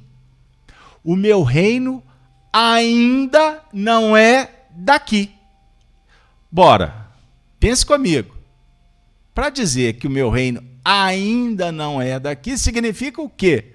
[1.02, 2.04] o meu reino
[2.52, 5.32] ainda não é daqui.
[6.52, 7.08] Bora,
[7.58, 8.36] pense comigo.
[9.34, 13.74] Para dizer que o meu reino ainda não é daqui, significa o quê?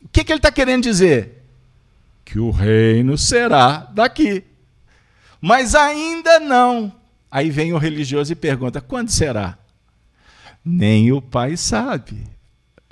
[0.00, 1.42] O que, que ele está querendo dizer?
[2.24, 4.44] Que o reino será daqui.
[5.40, 6.92] Mas ainda não.
[7.28, 9.58] Aí vem o religioso e pergunta: quando será?
[10.64, 12.28] Nem o pai sabe.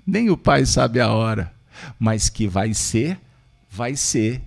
[0.04, 1.52] Nem o pai sabe a hora.
[1.96, 3.18] Mas que vai ser,
[3.70, 4.42] vai ser.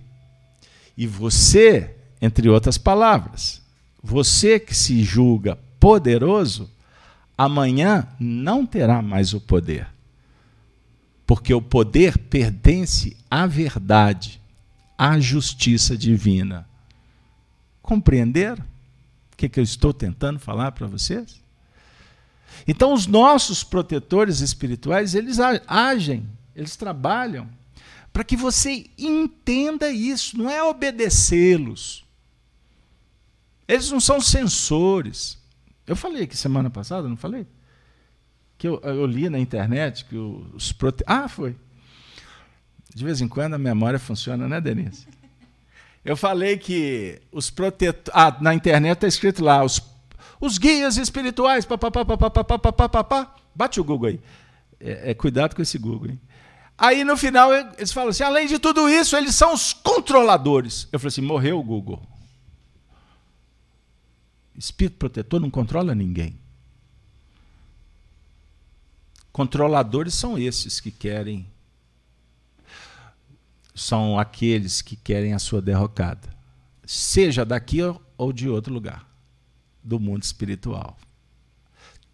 [0.96, 3.62] E você, entre outras palavras,
[4.02, 6.70] você que se julga poderoso,
[7.36, 9.86] amanhã não terá mais o poder.
[11.26, 14.40] Porque o poder pertence à verdade,
[14.96, 16.68] à justiça divina.
[17.82, 21.42] Compreender o que, que eu estou tentando falar para vocês?
[22.68, 27.48] Então, os nossos protetores espirituais, eles agem, eles trabalham
[28.12, 32.04] para que você entenda isso, não é obedecê-los.
[33.66, 35.36] Eles não são censores.
[35.86, 37.46] Eu falei aqui semana passada, não falei?
[38.56, 41.04] Que eu, eu li na internet que os prote...
[41.06, 41.56] Ah, foi.
[42.94, 45.06] De vez em quando a memória funciona, né, Denise?
[46.04, 48.12] Eu falei que os protetores.
[48.14, 49.80] Ah, na internet está escrito lá, os
[50.44, 53.34] os guias espirituais, papapá.
[53.54, 54.20] Bate o Google aí.
[54.78, 56.10] É, é, cuidado com esse Google.
[56.10, 56.20] Hein?
[56.76, 60.86] Aí no final eles falam assim: além de tudo isso, eles são os controladores.
[60.92, 62.02] Eu falei assim: morreu o Google.
[64.56, 66.38] Espírito protetor não controla ninguém.
[69.32, 71.44] Controladores são esses que querem,
[73.74, 76.28] são aqueles que querem a sua derrocada,
[76.84, 77.78] seja daqui
[78.16, 79.08] ou de outro lugar
[79.82, 80.96] do mundo espiritual.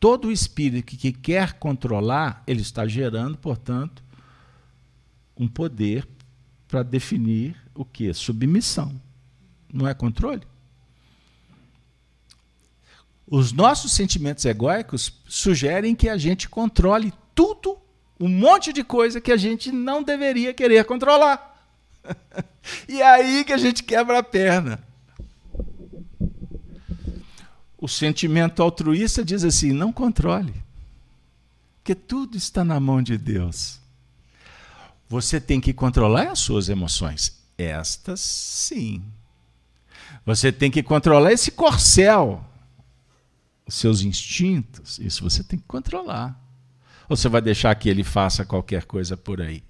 [0.01, 4.03] Todo espírito que quer controlar, ele está gerando, portanto,
[5.37, 6.09] um poder
[6.67, 8.15] para definir o que?
[8.15, 8.99] Submissão.
[9.71, 10.43] Não é controle?
[13.31, 17.79] Os nossos sentimentos egóicos sugerem que a gente controle tudo,
[18.19, 21.65] um monte de coisa que a gente não deveria querer controlar.
[22.89, 24.83] e é aí que a gente quebra a perna.
[27.79, 30.53] O sentimento altruísta diz assim: não controle,
[31.77, 33.79] porque tudo está na mão de Deus.
[35.09, 37.41] Você tem que controlar as suas emoções.
[37.57, 39.05] Estas sim.
[40.27, 42.45] Você tem que controlar esse corcel,
[43.71, 44.99] seus instintos.
[44.99, 46.39] Isso você tem que controlar.
[47.09, 49.63] Ou você vai deixar que ele faça qualquer coisa por aí?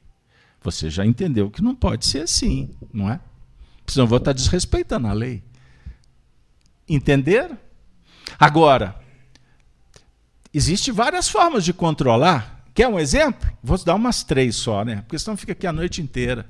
[0.62, 3.20] Você já entendeu que não pode ser assim, não é?
[3.86, 5.42] Senão eu vou estar desrespeitando a lei.
[6.88, 7.58] Entenderam?
[8.38, 9.00] Agora,
[10.52, 12.64] existe várias formas de controlar.
[12.74, 13.50] Quer um exemplo?
[13.62, 14.96] Vou dar umas três só, né?
[15.02, 16.48] Porque senão fica aqui a noite inteira.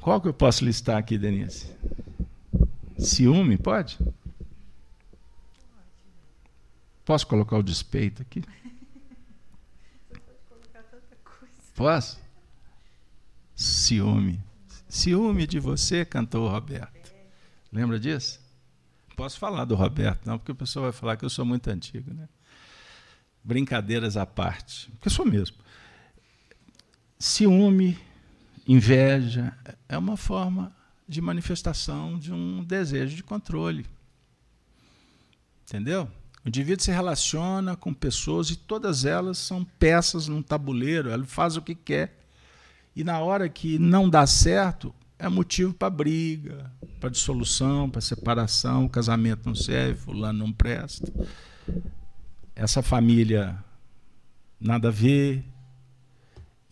[0.00, 1.66] Qual que eu posso listar aqui, Denise?
[2.98, 3.98] Ciúme, pode?
[7.10, 8.40] Posso colocar o despeito aqui?
[11.74, 12.20] Posso?
[13.52, 14.40] Ciúme.
[14.88, 17.12] Ciúme de você, cantou o Roberto.
[17.72, 18.38] Lembra disso?
[19.16, 22.14] Posso falar do Roberto, não, porque o pessoal vai falar que eu sou muito antigo,
[22.14, 22.28] né?
[23.42, 25.56] Brincadeiras à parte, porque eu sou mesmo.
[27.18, 27.98] Ciúme,
[28.68, 29.52] inveja,
[29.88, 30.72] é uma forma
[31.08, 33.84] de manifestação de um desejo de controle.
[35.64, 36.08] Entendeu?
[36.44, 41.56] O indivíduo se relaciona com pessoas e todas elas são peças num tabuleiro, ele faz
[41.56, 42.18] o que quer.
[42.96, 48.86] E na hora que não dá certo, é motivo para briga, para dissolução, para separação,
[48.86, 51.12] o casamento não serve, fulano não presta.
[52.56, 53.62] Essa família
[54.60, 55.44] nada a ver.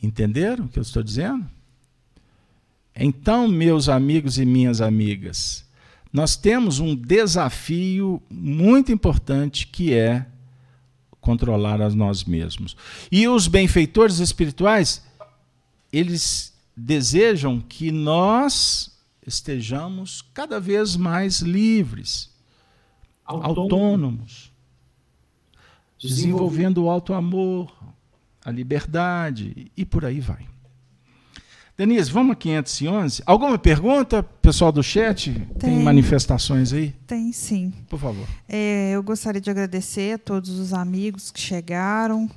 [0.03, 1.49] Entenderam o que eu estou dizendo?
[2.95, 5.65] Então, meus amigos e minhas amigas,
[6.13, 10.27] nós temos um desafio muito importante que é
[11.21, 12.77] controlar a nós mesmos.
[13.13, 15.05] E os benfeitores espirituais,
[15.93, 18.97] eles desejam que nós
[19.27, 22.31] estejamos cada vez mais livres,
[23.25, 24.53] autônomos, autônomos
[26.01, 27.75] desenvolvendo o alto amor,
[28.45, 30.47] a liberdade e por aí vai.
[31.79, 33.23] Denise, vamos a 511.
[33.25, 35.33] Alguma pergunta, pessoal do chat?
[35.33, 36.93] Tem, Tem manifestações aí?
[37.07, 37.73] Tem sim.
[37.89, 38.27] Por favor.
[38.49, 42.29] É, eu gostaria de agradecer a todos os amigos que chegaram.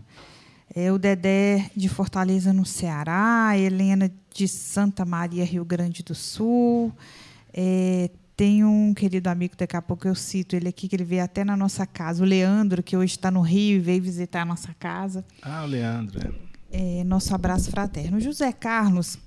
[0.76, 6.14] É, o Dedé de Fortaleza, no Ceará, a Helena de Santa Maria, Rio Grande do
[6.14, 6.94] Sul.
[7.52, 11.24] É, tem um querido amigo, daqui a pouco eu cito ele aqui, que ele veio
[11.24, 14.46] até na nossa casa, o Leandro, que hoje está no Rio e veio visitar a
[14.46, 15.26] nossa casa.
[15.42, 16.32] Ah, o Leandro.
[16.72, 17.00] É.
[17.00, 18.20] é nosso abraço fraterno.
[18.20, 19.18] José Carlos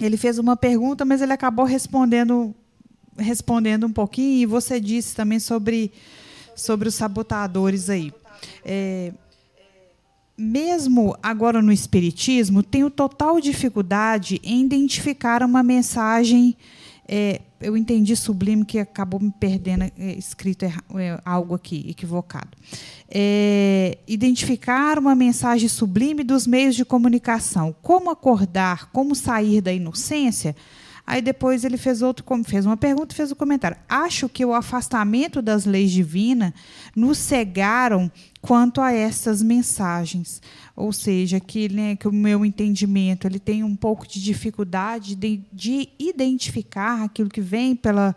[0.00, 2.54] ele fez uma pergunta, mas ele acabou respondendo
[3.18, 4.42] respondendo um pouquinho.
[4.42, 5.92] E você disse também sobre,
[6.54, 8.12] sobre os sabotadores aí.
[8.64, 9.12] É,
[10.36, 16.56] mesmo agora no Espiritismo, tenho total dificuldade em identificar uma mensagem.
[17.08, 20.72] É, eu entendi sublime que acabou me perdendo é, escrito é,
[21.24, 22.50] algo aqui equivocado.
[23.08, 27.74] É, identificar uma mensagem sublime dos meios de comunicação.
[27.82, 30.54] Como acordar, como sair da inocência?
[31.08, 33.78] Aí depois ele fez outro, fez uma pergunta, fez um comentário.
[33.88, 36.52] Acho que o afastamento das leis divinas
[36.94, 40.42] nos cegaram quanto a essas mensagens,
[40.78, 45.42] ou seja, que, né, que o meu entendimento ele tem um pouco de dificuldade de,
[45.52, 48.14] de identificar aquilo que vem pela,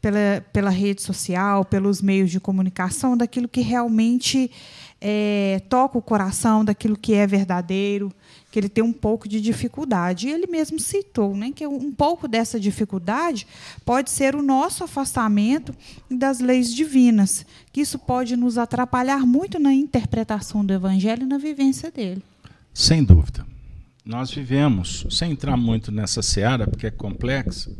[0.00, 4.48] pela, pela rede social, pelos meios de comunicação, daquilo que realmente
[5.06, 8.10] é, toca o coração, daquilo que é verdadeiro
[8.50, 10.28] que ele tem um pouco de dificuldade.
[10.28, 13.48] E ele mesmo citou né, que um pouco dessa dificuldade
[13.84, 15.74] pode ser o nosso afastamento
[16.08, 21.36] das leis divinas, que isso pode nos atrapalhar muito na interpretação do Evangelho e na
[21.36, 22.22] vivência dele.
[22.72, 23.44] Sem dúvida.
[24.06, 27.72] Nós vivemos, sem entrar muito nessa seara, porque é complexa,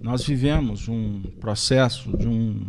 [0.00, 2.66] nós vivemos um processo de um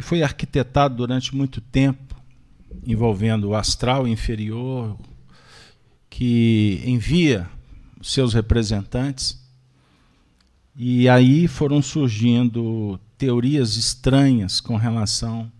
[0.00, 2.16] que foi arquitetado durante muito tempo
[2.86, 4.98] envolvendo o astral inferior,
[6.08, 7.46] que envia
[8.00, 9.38] seus representantes.
[10.74, 15.52] E aí foram surgindo teorias estranhas com relação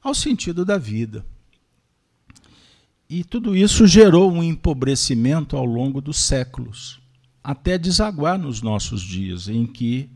[0.00, 1.26] ao sentido da vida.
[3.10, 7.00] E tudo isso gerou um empobrecimento ao longo dos séculos,
[7.42, 10.08] até desaguar nos nossos dias, em que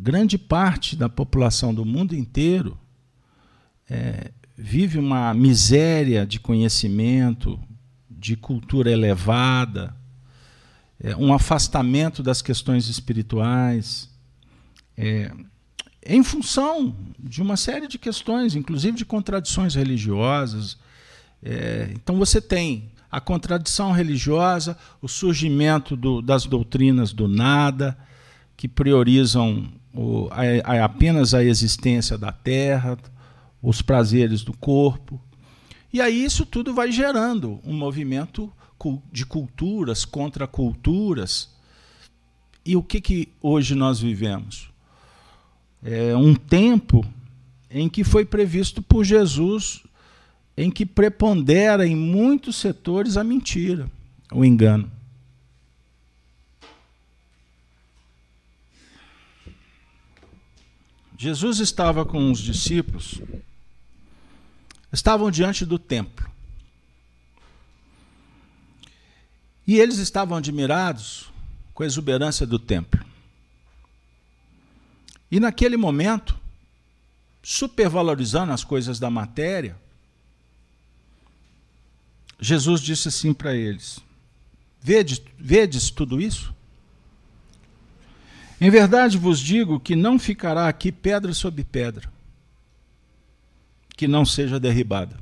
[0.00, 2.78] grande parte da população do mundo inteiro
[3.88, 7.60] é, vive uma miséria de conhecimento,
[8.08, 9.94] de cultura elevada,
[10.98, 14.08] é, um afastamento das questões espirituais,
[14.96, 15.30] é,
[16.06, 20.78] em função de uma série de questões, inclusive de contradições religiosas.
[21.42, 27.98] É, então você tem a contradição religiosa, o surgimento do, das doutrinas do nada,
[28.56, 32.98] que priorizam o, a, a, apenas a existência da Terra,
[33.62, 35.20] os prazeres do corpo.
[35.92, 38.52] E aí isso tudo vai gerando um movimento
[39.12, 41.50] de culturas contra culturas.
[42.64, 44.70] E o que, que hoje nós vivemos?
[45.82, 47.04] É um tempo
[47.70, 49.82] em que foi previsto por Jesus,
[50.56, 53.90] em que prepondera em muitos setores a mentira,
[54.32, 54.90] o engano.
[61.20, 63.20] Jesus estava com os discípulos
[64.90, 66.26] estavam diante do templo.
[69.66, 71.30] E eles estavam admirados
[71.74, 73.04] com a exuberância do templo.
[75.30, 76.40] E naquele momento,
[77.42, 79.76] supervalorizando as coisas da matéria,
[82.40, 84.00] Jesus disse assim para eles:
[84.80, 86.54] vedes, vedes tudo isso?
[88.60, 92.12] Em verdade vos digo que não ficará aqui pedra sobre pedra
[93.96, 95.16] que não seja derribada.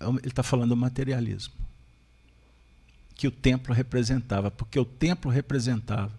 [0.00, 1.54] Ele está falando do materialismo
[3.14, 6.12] que o templo representava, porque o templo representava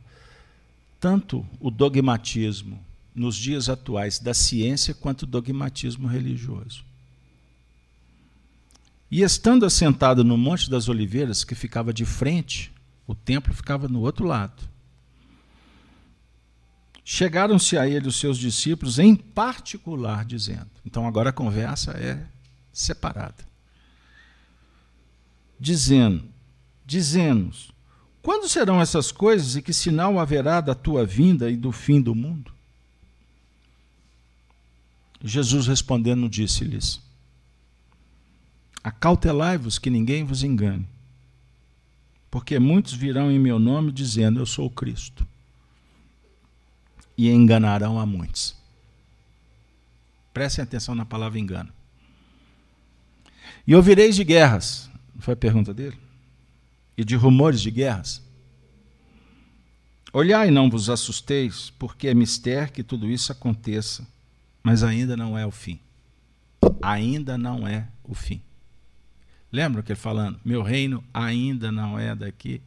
[1.00, 2.84] tanto o dogmatismo
[3.14, 6.84] nos dias atuais da ciência quanto o dogmatismo religioso.
[9.12, 12.72] E estando assentado no Monte das Oliveiras, que ficava de frente,
[13.08, 14.62] o templo ficava no outro lado.
[17.04, 22.22] Chegaram-se a ele os seus discípulos em particular, dizendo: então agora a conversa é
[22.72, 23.48] separada.
[25.58, 26.26] Dizendo:
[26.86, 27.72] Dizendo-nos:
[28.22, 32.14] Quando serão essas coisas e que sinal haverá da tua vinda e do fim do
[32.14, 32.52] mundo?
[35.24, 37.02] Jesus respondendo disse-lhes:
[38.84, 40.88] Acautelai-vos que ninguém vos engane,
[42.30, 45.28] porque muitos virão em meu nome dizendo: Eu sou o Cristo
[47.18, 48.56] e enganarão a muitos.
[50.34, 51.74] Prestem atenção na palavra engano.
[53.66, 54.90] E ouvireis de guerras.
[55.20, 55.98] Foi a pergunta dele?
[56.96, 58.22] E de rumores de guerras?
[60.14, 64.08] Olhai e não vos assusteis, porque é mistério que tudo isso aconteça,
[64.64, 65.80] mas ainda não é o fim.
[66.82, 68.42] Ainda não é o fim.
[69.52, 70.40] Lembra que ele falando?
[70.44, 72.62] Meu reino ainda não é daqui.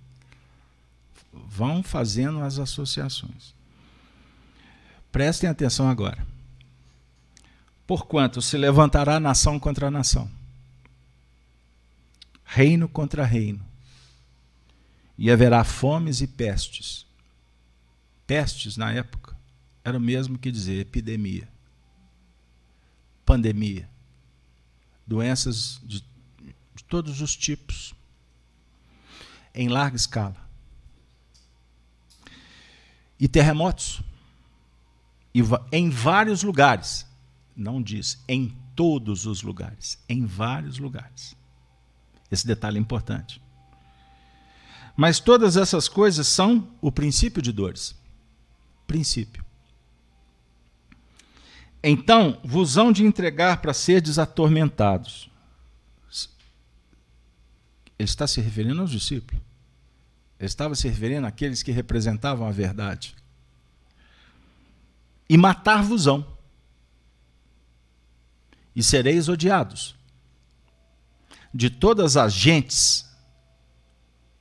[1.32, 3.54] Vão fazendo as associações.
[5.12, 6.26] Prestem atenção agora.
[7.86, 10.30] Porquanto se levantará nação contra nação,
[12.44, 13.64] reino contra reino,
[15.18, 17.04] e haverá fomes e pestes.
[18.26, 19.36] Pestes, na época,
[19.84, 21.48] era o mesmo que dizer epidemia,
[23.26, 23.88] pandemia,
[25.04, 26.04] doenças de,
[26.90, 27.94] todos os tipos,
[29.54, 30.36] em larga escala.
[33.18, 34.02] E terremotos
[35.70, 37.06] em vários lugares.
[37.56, 41.36] Não diz em todos os lugares, em vários lugares.
[42.30, 43.40] Esse detalhe é importante.
[44.96, 47.94] Mas todas essas coisas são o princípio de dores.
[48.86, 49.44] Princípio.
[51.82, 55.29] Então vos hão de entregar para seres atormentados.
[58.00, 59.42] Ele está se referindo aos discípulos.
[60.38, 63.14] Ele estava se referindo àqueles que representavam a verdade
[65.28, 66.26] e matar-vos-ão,
[68.74, 69.94] e sereis odiados
[71.52, 73.06] de todas as gentes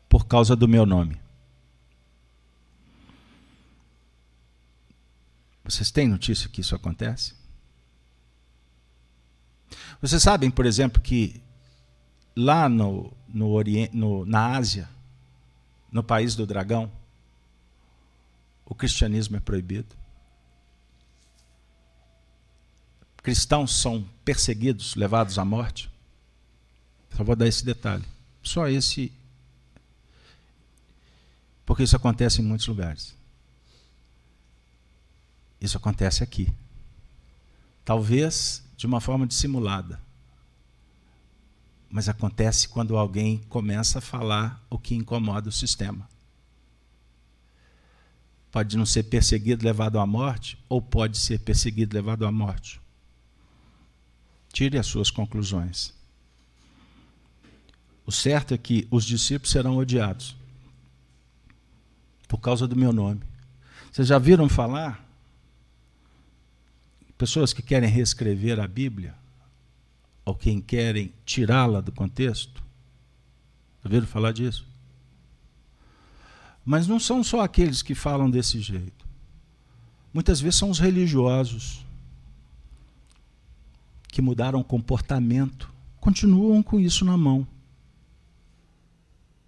[0.08, 1.20] por causa do meu nome.
[5.66, 7.36] Vocês têm notícia que isso acontece?
[10.02, 11.44] Vocês sabem, por exemplo, que
[12.38, 14.90] lá no, no, Oriente, no na Ásia,
[15.92, 16.92] no país do dragão,
[18.66, 20.00] o cristianismo é proibido.
[23.30, 25.88] cristãos são perseguidos, levados à morte?
[27.16, 28.04] Só vou dar esse detalhe.
[28.42, 29.12] Só esse.
[31.64, 33.16] Porque isso acontece em muitos lugares.
[35.62, 36.52] Isso acontece aqui.
[37.86, 40.02] Talvez de uma forma dissimulada.
[41.90, 46.08] Mas acontece quando alguém começa a falar o que incomoda o sistema.
[48.52, 52.82] Pode não ser perseguido, levado à morte, ou pode ser perseguido, levado à morte.
[54.52, 55.94] Tire as suas conclusões.
[58.06, 60.36] O certo é que os discípulos serão odiados
[62.28, 63.22] por causa do meu nome.
[63.92, 65.04] Vocês já viram falar?
[67.18, 69.16] Pessoas que querem reescrever a Bíblia,
[70.30, 72.64] ou quem querem tirá-la do contexto.
[73.84, 74.64] Já viram falar disso?
[76.64, 79.08] Mas não são só aqueles que falam desse jeito.
[80.14, 81.84] Muitas vezes são os religiosos
[84.08, 87.48] que mudaram comportamento continuam com isso na mão.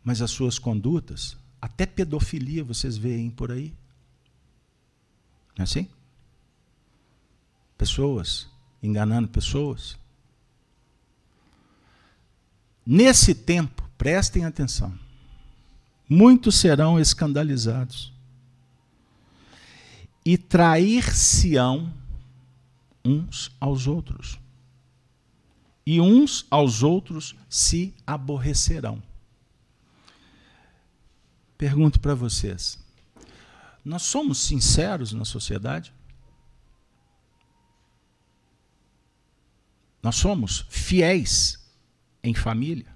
[0.04, 3.72] Mas as suas condutas, até pedofilia vocês veem por aí.
[5.56, 5.88] Não é assim?
[7.78, 8.50] Pessoas
[8.82, 10.01] enganando pessoas.
[12.86, 14.98] Nesse tempo, prestem atenção,
[16.10, 18.12] muitos serão escandalizados
[20.26, 21.94] e trair-se-ão
[23.04, 24.40] uns aos outros.
[25.86, 29.02] E uns aos outros se aborrecerão.
[31.58, 32.80] Pergunto para vocês:
[33.84, 35.94] nós somos sinceros na sociedade?
[40.02, 41.61] Nós somos fiéis
[42.24, 42.96] em família.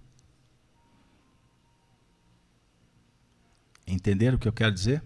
[3.87, 5.03] Entenderam o que eu quero dizer?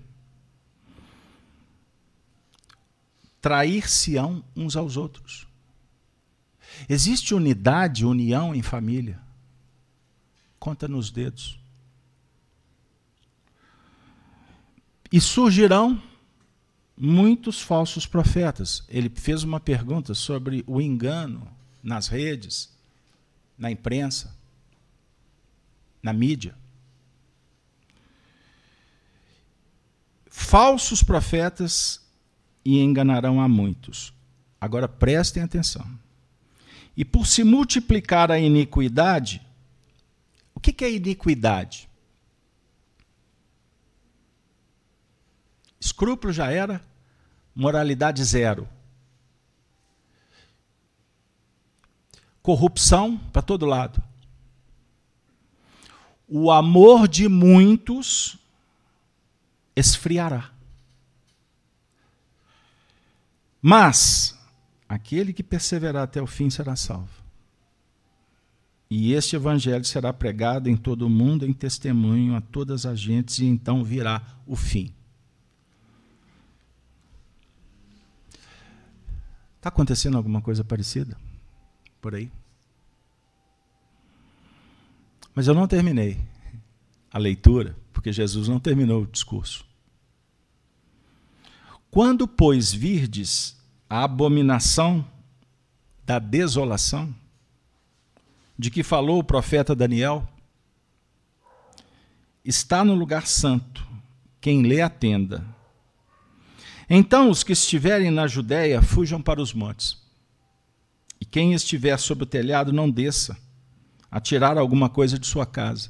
[3.42, 5.48] Trair-se-ão uns aos outros.
[6.88, 9.20] Existe unidade, união em família?
[10.60, 11.60] Conta nos dedos.
[15.12, 16.02] E surgirão
[16.96, 18.84] muitos falsos profetas.
[18.88, 21.48] Ele fez uma pergunta sobre o engano
[21.82, 22.78] nas redes,
[23.60, 24.34] na imprensa,
[26.01, 26.55] na mídia.
[30.26, 32.01] Falsos profetas
[32.64, 34.14] e enganarão a muitos.
[34.60, 35.86] Agora prestem atenção.
[36.95, 39.45] E por se multiplicar a iniquidade,
[40.55, 41.89] o que é iniquidade?
[45.80, 46.84] Escrúpulo já era,
[47.53, 48.68] moralidade zero.
[52.50, 54.02] Corrupção para todo lado.
[56.28, 58.39] O amor de muitos
[59.76, 60.50] esfriará.
[63.62, 64.36] Mas
[64.88, 67.24] aquele que perseverar até o fim será salvo.
[68.89, 73.38] E este evangelho será pregado em todo o mundo em testemunho a todas as gentes,
[73.38, 74.91] e então virá o fim.
[79.58, 81.16] Está acontecendo alguma coisa parecida
[82.02, 82.32] por aí?
[85.40, 86.20] Mas eu não terminei
[87.10, 89.64] a leitura, porque Jesus não terminou o discurso.
[91.90, 93.56] Quando, pois, virdes
[93.90, 95.08] a abominação
[96.06, 97.16] da desolação,
[98.58, 100.28] de que falou o profeta Daniel,
[102.44, 103.88] está no lugar santo,
[104.42, 105.42] quem lê atenda
[106.90, 109.98] então os que estiverem na Judéia fujam para os montes.
[111.22, 113.38] E quem estiver sobre o telhado não desça
[114.12, 115.89] a tirar alguma coisa de sua casa.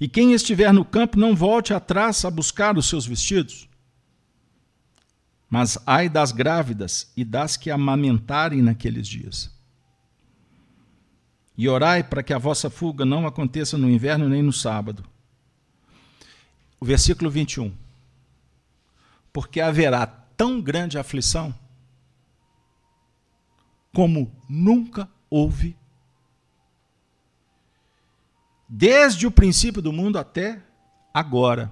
[0.00, 3.68] E quem estiver no campo não volte atrás a buscar os seus vestidos.
[5.48, 9.50] Mas ai das grávidas e das que amamentarem naqueles dias.
[11.56, 15.04] E orai para que a vossa fuga não aconteça no inverno nem no sábado.
[16.80, 17.72] O versículo 21
[19.32, 21.54] porque haverá tão grande aflição
[23.92, 25.76] como nunca houve,
[28.74, 30.62] desde o princípio do mundo até
[31.12, 31.70] agora,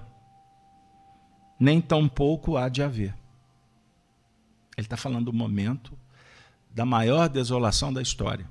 [1.59, 3.15] nem tampouco há de haver.
[4.77, 5.97] Ele está falando do momento
[6.69, 8.47] da maior desolação da história.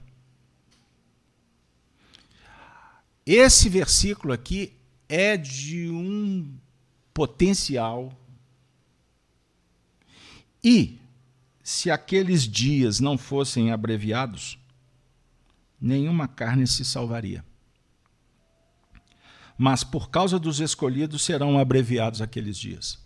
[3.25, 4.77] Esse versículo aqui
[5.09, 6.53] é de um
[7.15, 8.13] potencial
[10.63, 10.99] e,
[11.63, 14.59] se aqueles dias não fossem abreviados,
[15.81, 17.49] nenhuma carne se salvaria.
[19.63, 22.99] Mas por causa dos escolhidos serão abreviados aqueles dias.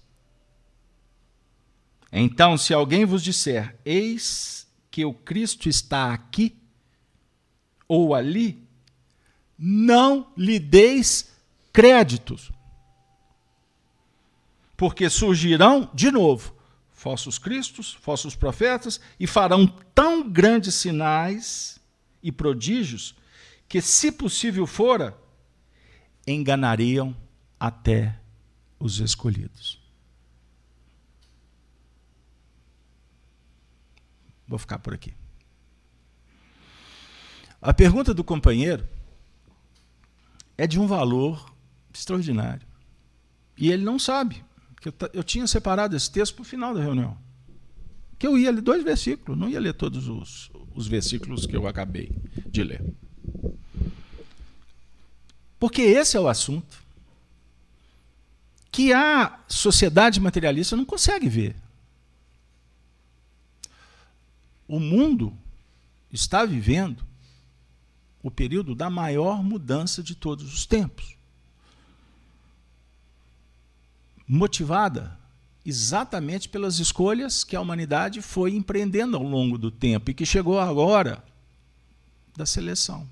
[2.13, 6.57] Então, se alguém vos disser, eis que o Cristo está aqui
[7.89, 8.63] ou ali,
[9.59, 11.33] não lhe deis
[11.73, 12.53] créditos.
[14.77, 16.55] Porque surgirão de novo
[16.93, 21.81] falsos cristos, falsos profetas, e farão tão grandes sinais
[22.23, 23.13] e prodígios
[23.69, 25.19] que, se possível fora,
[26.27, 27.17] enganariam
[27.59, 28.19] até
[28.79, 29.81] os escolhidos.
[34.47, 35.15] Vou ficar por aqui.
[37.61, 38.87] A pergunta do companheiro
[40.57, 41.53] é de um valor
[41.93, 42.67] extraordinário.
[43.57, 44.45] E ele não sabe
[44.81, 47.17] que eu, eu tinha separado esse texto para o final da reunião.
[48.19, 51.67] Que eu ia ler dois versículos, não ia ler todos os, os versículos que eu
[51.67, 52.13] acabei
[52.47, 52.85] de ler.
[55.65, 56.79] Porque esse é o assunto
[58.71, 61.57] que a sociedade materialista não consegue ver.
[64.69, 65.33] O mundo
[66.13, 67.03] está vivendo
[68.23, 71.17] o período da maior mudança de todos os tempos
[74.29, 75.19] motivada
[75.65, 80.61] exatamente pelas escolhas que a humanidade foi empreendendo ao longo do tempo e que chegou
[80.61, 81.25] agora
[82.37, 83.09] da seleção,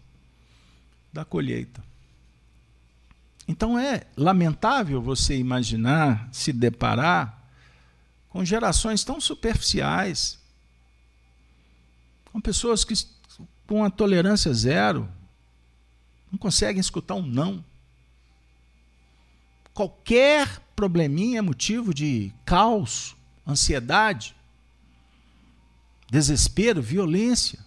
[1.10, 1.91] da colheita.
[3.46, 7.42] Então é lamentável você imaginar, se deparar
[8.28, 10.38] com gerações tão superficiais,
[12.32, 12.94] com pessoas que
[13.66, 15.08] com a tolerância zero
[16.30, 17.64] não conseguem escutar um não.
[19.74, 23.16] Qualquer probleminha é motivo de caos,
[23.46, 24.34] ansiedade,
[26.10, 27.58] desespero, violência,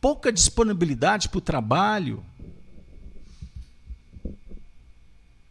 [0.00, 2.24] pouca disponibilidade para o trabalho.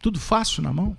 [0.02, 0.96] Tudo fácil na mão.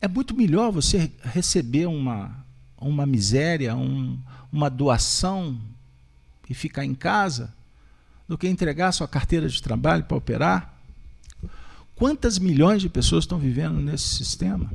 [0.00, 2.44] É muito melhor você receber uma,
[2.76, 4.18] uma miséria, um,
[4.52, 5.58] uma doação
[6.50, 7.54] e ficar em casa
[8.28, 10.74] do que entregar sua carteira de trabalho para operar.
[11.94, 14.70] Quantas milhões de pessoas estão vivendo nesse sistema?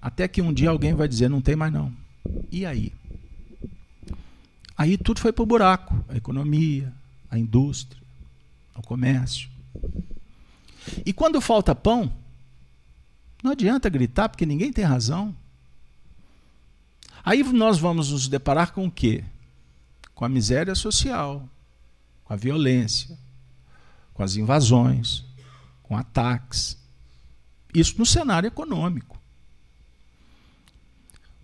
[0.00, 1.92] Até que um dia alguém vai dizer: não tem mais não.
[2.52, 2.92] E aí?
[4.76, 6.92] Aí tudo foi para o buraco: a economia,
[7.30, 8.00] a indústria,
[8.76, 9.48] o comércio.
[11.04, 12.12] E quando falta pão,
[13.42, 15.34] não adianta gritar, porque ninguém tem razão.
[17.24, 19.24] Aí nós vamos nos deparar com o quê?
[20.14, 21.48] Com a miséria social,
[22.24, 23.16] com a violência,
[24.14, 25.24] com as invasões,
[25.82, 26.76] com ataques.
[27.72, 29.18] Isso no cenário econômico.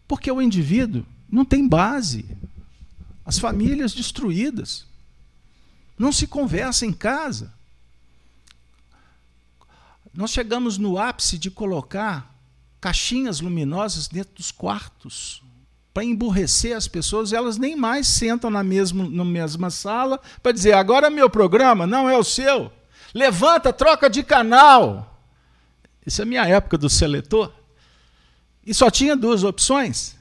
[0.08, 2.24] Porque o indivíduo não tem base.
[3.24, 4.86] As famílias destruídas.
[5.98, 7.52] Não se conversa em casa.
[10.14, 12.32] Nós chegamos no ápice de colocar
[12.80, 15.42] caixinhas luminosas dentro dos quartos
[15.94, 20.72] para emburrecer as pessoas, elas nem mais sentam na mesma, na mesma sala para dizer:
[20.72, 22.70] agora é meu programa, não é o seu.
[23.14, 25.20] Levanta, troca de canal.
[26.04, 27.52] Isso é a minha época do seletor.
[28.66, 30.16] E só tinha duas opções.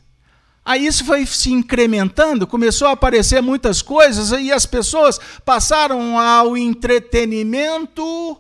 [0.64, 6.56] Aí isso foi se incrementando, começou a aparecer muitas coisas, e as pessoas passaram ao
[6.56, 8.40] entretenimento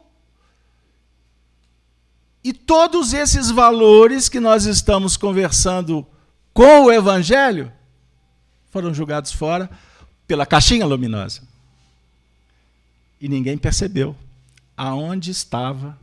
[2.43, 6.05] e todos esses valores que nós estamos conversando
[6.53, 7.71] com o Evangelho
[8.69, 9.69] foram jogados fora
[10.27, 11.41] pela caixinha luminosa.
[13.21, 14.15] E ninguém percebeu
[14.75, 15.97] aonde estava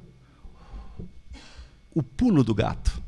[1.95, 3.01] o pulo do gato.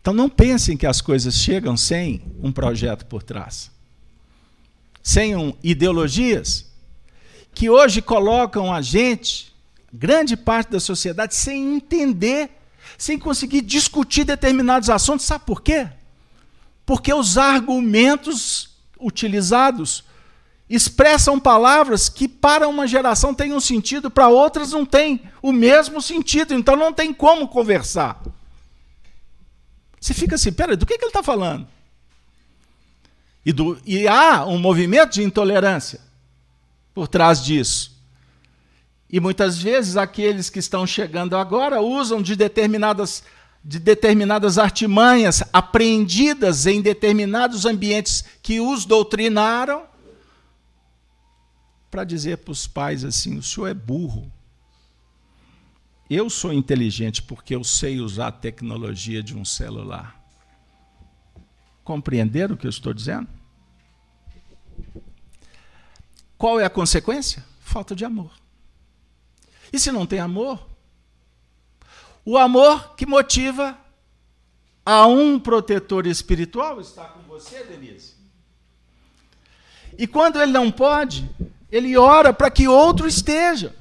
[0.00, 3.70] Então não pensem que as coisas chegam sem um projeto por trás.
[5.02, 6.66] Sem um, ideologias
[7.54, 9.52] que hoje colocam a gente
[9.92, 12.50] grande parte da sociedade sem entender,
[12.96, 15.26] sem conseguir discutir determinados assuntos.
[15.26, 15.88] Sabe por quê?
[16.84, 18.70] Porque os argumentos
[19.00, 20.04] utilizados
[20.68, 26.02] expressam palavras que para uma geração têm um sentido, para outras não têm o mesmo
[26.02, 28.22] sentido, então não tem como conversar.
[30.00, 31.66] Você fica assim, peraí, do que, que ele está falando?
[33.44, 36.00] E, do, e há um movimento de intolerância
[36.94, 37.97] por trás disso.
[39.10, 43.22] E muitas vezes aqueles que estão chegando agora usam de determinadas,
[43.64, 49.84] de determinadas artimanhas apreendidas em determinados ambientes que os doutrinaram
[51.90, 54.30] para dizer para os pais assim: o senhor é burro.
[56.10, 60.18] Eu sou inteligente porque eu sei usar a tecnologia de um celular.
[61.84, 63.28] Compreenderam o que eu estou dizendo?
[66.36, 67.44] Qual é a consequência?
[67.60, 68.30] Falta de amor.
[69.72, 70.58] E se não tem amor?
[72.24, 73.76] O amor que motiva
[74.84, 78.14] a um protetor espiritual está com você, Denise.
[79.98, 81.28] E quando ele não pode,
[81.70, 83.74] ele ora para que outro esteja,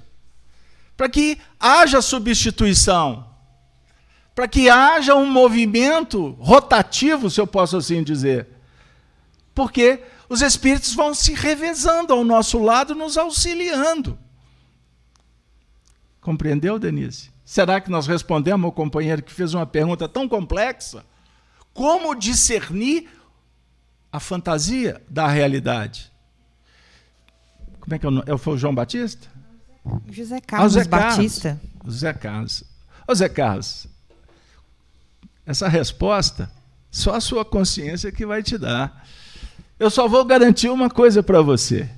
[0.95, 3.25] para que haja substituição,
[4.33, 8.47] para que haja um movimento rotativo, se eu posso assim dizer.
[9.53, 14.17] Porque os espíritos vão se revezando ao nosso lado, nos auxiliando.
[16.27, 17.29] Compreendeu, Denise?
[17.45, 21.05] Será que nós respondemos ao companheiro que fez uma pergunta tão complexa?
[21.73, 23.09] Como discernir
[24.11, 26.11] a fantasia da realidade?
[27.79, 29.29] Como é que é o é Foi o João Batista?
[30.09, 31.49] José Carlos ah, José Batista.
[31.49, 31.93] Carlos.
[31.95, 32.63] José Carlos.
[33.07, 33.87] Ô Zé Carlos,
[35.45, 36.51] essa resposta
[36.91, 39.07] só a sua consciência que vai te dar.
[39.79, 41.89] Eu só vou garantir uma coisa para você.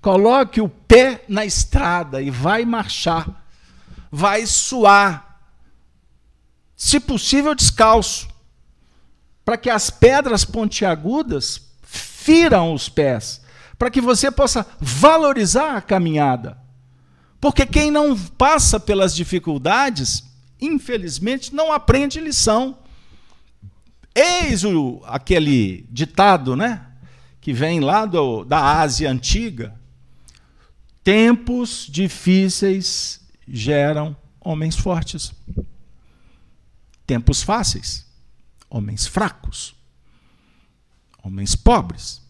[0.00, 3.46] Coloque o pé na estrada e vai marchar
[4.10, 5.40] vai suar,
[6.76, 8.28] se possível descalço,
[9.44, 13.40] para que as pedras pontiagudas firam os pés,
[13.78, 16.58] para que você possa valorizar a caminhada.
[17.40, 20.24] Porque quem não passa pelas dificuldades,
[20.60, 22.78] infelizmente, não aprende lição.
[24.14, 26.84] Eis o, aquele ditado, né?
[27.40, 29.74] Que vem lá do, da Ásia Antiga.
[31.04, 33.17] Tempos difíceis
[33.50, 35.32] geram homens fortes.
[37.06, 38.06] Tempos fáceis,
[38.68, 39.74] homens fracos,
[41.22, 42.22] homens pobres.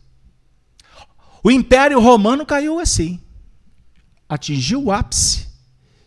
[1.42, 3.20] O Império Romano caiu assim,
[4.28, 5.48] atingiu o ápice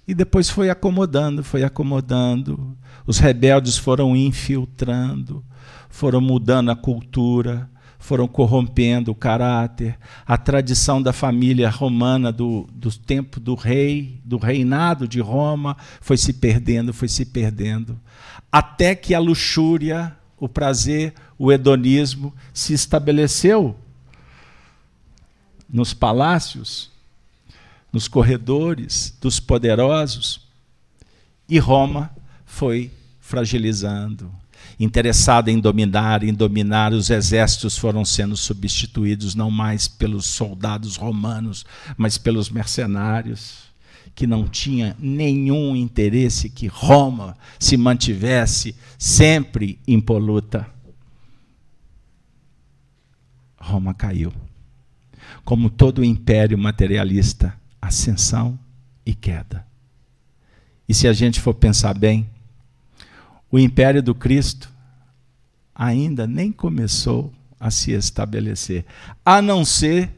[0.07, 2.77] e depois foi acomodando, foi acomodando.
[3.05, 5.43] Os rebeldes foram infiltrando,
[5.89, 7.69] foram mudando a cultura,
[8.01, 9.95] foram corrompendo o caráter,
[10.25, 16.17] a tradição da família romana do, do tempo do rei, do reinado de Roma, foi
[16.17, 17.97] se perdendo, foi se perdendo,
[18.51, 23.77] até que a luxúria, o prazer, o hedonismo se estabeleceu
[25.69, 26.89] nos palácios,
[27.93, 30.41] nos corredores dos poderosos,
[31.47, 32.09] e Roma
[32.47, 34.40] foi fragilizando,
[34.83, 41.63] interessada em dominar, em dominar, os exércitos foram sendo substituídos não mais pelos soldados romanos,
[41.95, 43.69] mas pelos mercenários,
[44.15, 50.67] que não tinha nenhum interesse que Roma se mantivesse sempre impoluta.
[53.59, 54.33] Roma caiu.
[55.45, 58.57] Como todo império materialista, ascensão
[59.05, 59.63] e queda.
[60.89, 62.27] E se a gente for pensar bem,
[63.51, 64.70] o império do Cristo
[65.81, 68.85] ainda nem começou a se estabelecer,
[69.25, 70.11] a não ser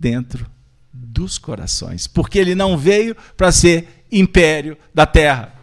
[0.00, 0.50] dentro
[0.92, 5.54] dos corações, porque ele não veio para ser império da terra.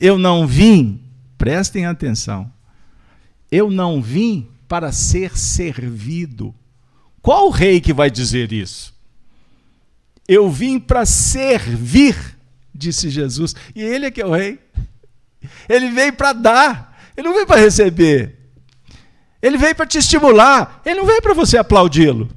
[0.00, 1.02] Eu não vim,
[1.36, 2.50] prestem atenção,
[3.52, 6.54] eu não vim para ser servido.
[7.20, 8.94] Qual rei que vai dizer isso?
[10.26, 12.16] Eu vim para servir,
[12.74, 14.58] disse Jesus, e ele é que é o rei.
[15.68, 16.89] Ele veio para dar,
[17.20, 18.34] ele não veio para receber.
[19.42, 22.30] Ele veio para te estimular, ele não veio para você aplaudi-lo.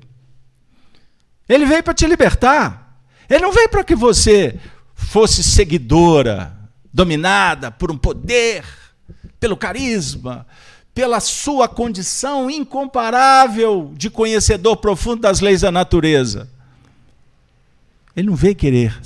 [1.47, 2.99] Ele veio para te libertar.
[3.29, 4.59] Ele não veio para que você
[4.93, 6.55] fosse seguidora,
[6.93, 8.63] dominada por um poder,
[9.39, 10.45] pelo carisma,
[10.93, 16.49] pela sua condição incomparável de conhecedor profundo das leis da natureza.
[18.15, 18.99] Ele não veio querer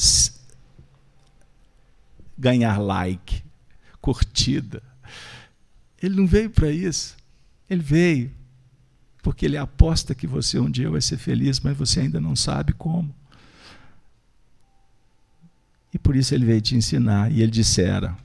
[2.37, 3.43] ganhar like
[4.01, 4.81] curtida.
[6.01, 7.15] Ele não veio para isso.
[7.69, 8.37] Ele veio
[9.27, 12.71] porque ele aposta que você um dia vai ser feliz, mas você ainda não sabe
[12.71, 13.13] como.
[15.93, 17.29] E por isso ele veio te ensinar.
[17.31, 18.17] E ele dissera: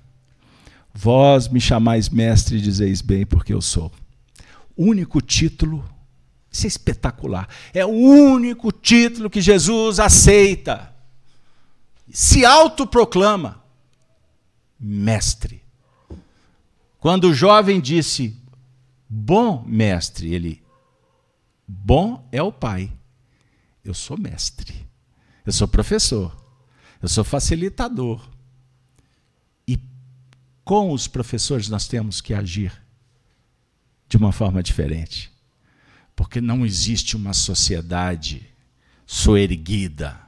[0.95, 3.91] Vós me chamais mestre e dizeis bem, porque eu sou.
[4.77, 5.85] Único título,
[6.51, 7.49] isso é espetacular.
[7.75, 10.95] É o único título que Jesus aceita.
[12.12, 13.62] Se autoproclama
[14.79, 15.61] mestre.
[17.03, 18.40] Quando o jovem disse,
[19.09, 20.62] bom mestre, ele,
[21.66, 22.92] bom é o pai.
[23.84, 24.86] Eu sou mestre.
[25.44, 26.32] Eu sou professor.
[27.03, 28.24] Eu sou facilitador.
[29.66, 29.76] E
[30.62, 32.72] com os professores nós temos que agir
[34.09, 35.28] de uma forma diferente.
[36.14, 38.48] Porque não existe uma sociedade
[39.05, 40.20] soerguida,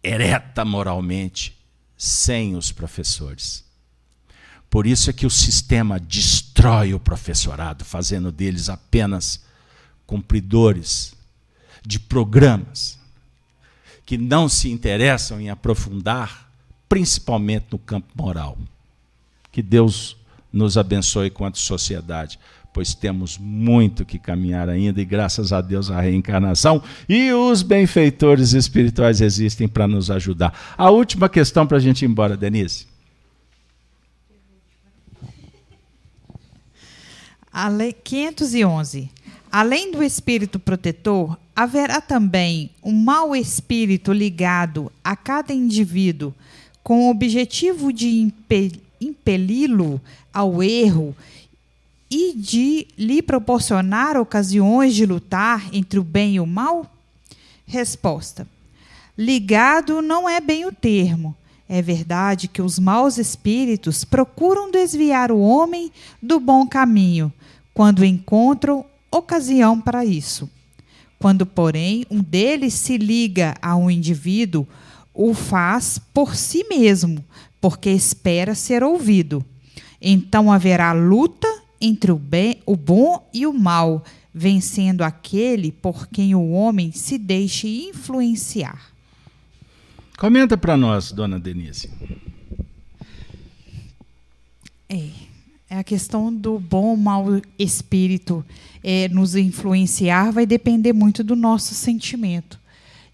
[0.00, 1.60] ereta moralmente,
[1.96, 3.63] sem os professores.
[4.74, 9.40] Por isso é que o sistema destrói o professorado, fazendo deles apenas
[10.04, 11.14] cumpridores
[11.86, 12.98] de programas
[14.04, 16.50] que não se interessam em aprofundar,
[16.88, 18.58] principalmente no campo moral.
[19.52, 20.16] Que Deus
[20.52, 22.36] nos abençoe quanto sociedade,
[22.72, 28.54] pois temos muito que caminhar ainda e graças a Deus a reencarnação e os benfeitores
[28.54, 30.52] espirituais existem para nos ajudar.
[30.76, 32.92] A última questão para a gente ir embora, Denise.
[37.54, 37.92] Ale...
[37.92, 39.08] 511.
[39.50, 46.34] Além do espírito protetor, haverá também um mau espírito ligado a cada indivíduo
[46.82, 48.32] com o objetivo de
[49.00, 50.00] impeli-lo
[50.32, 51.14] ao erro
[52.10, 56.90] e de lhe proporcionar ocasiões de lutar entre o bem e o mal?
[57.64, 58.46] Resposta:
[59.16, 61.36] Ligado não é bem o termo.
[61.68, 65.90] É verdade que os maus espíritos procuram desviar o homem
[66.20, 67.32] do bom caminho,
[67.74, 70.48] quando encontram ocasião para isso.
[71.18, 74.66] Quando, porém, um deles se liga a um indivíduo,
[75.12, 77.24] o faz por si mesmo,
[77.60, 79.44] porque espera ser ouvido.
[80.00, 81.48] Então haverá luta
[81.80, 87.18] entre o, bem, o bom e o mal, vencendo aquele por quem o homem se
[87.18, 88.92] deixe influenciar.
[90.18, 91.90] Comenta para nós, dona Denise.
[94.88, 95.33] É.
[95.68, 97.26] É a questão do bom ou mau
[97.58, 98.44] espírito
[98.82, 102.60] é, nos influenciar vai depender muito do nosso sentimento,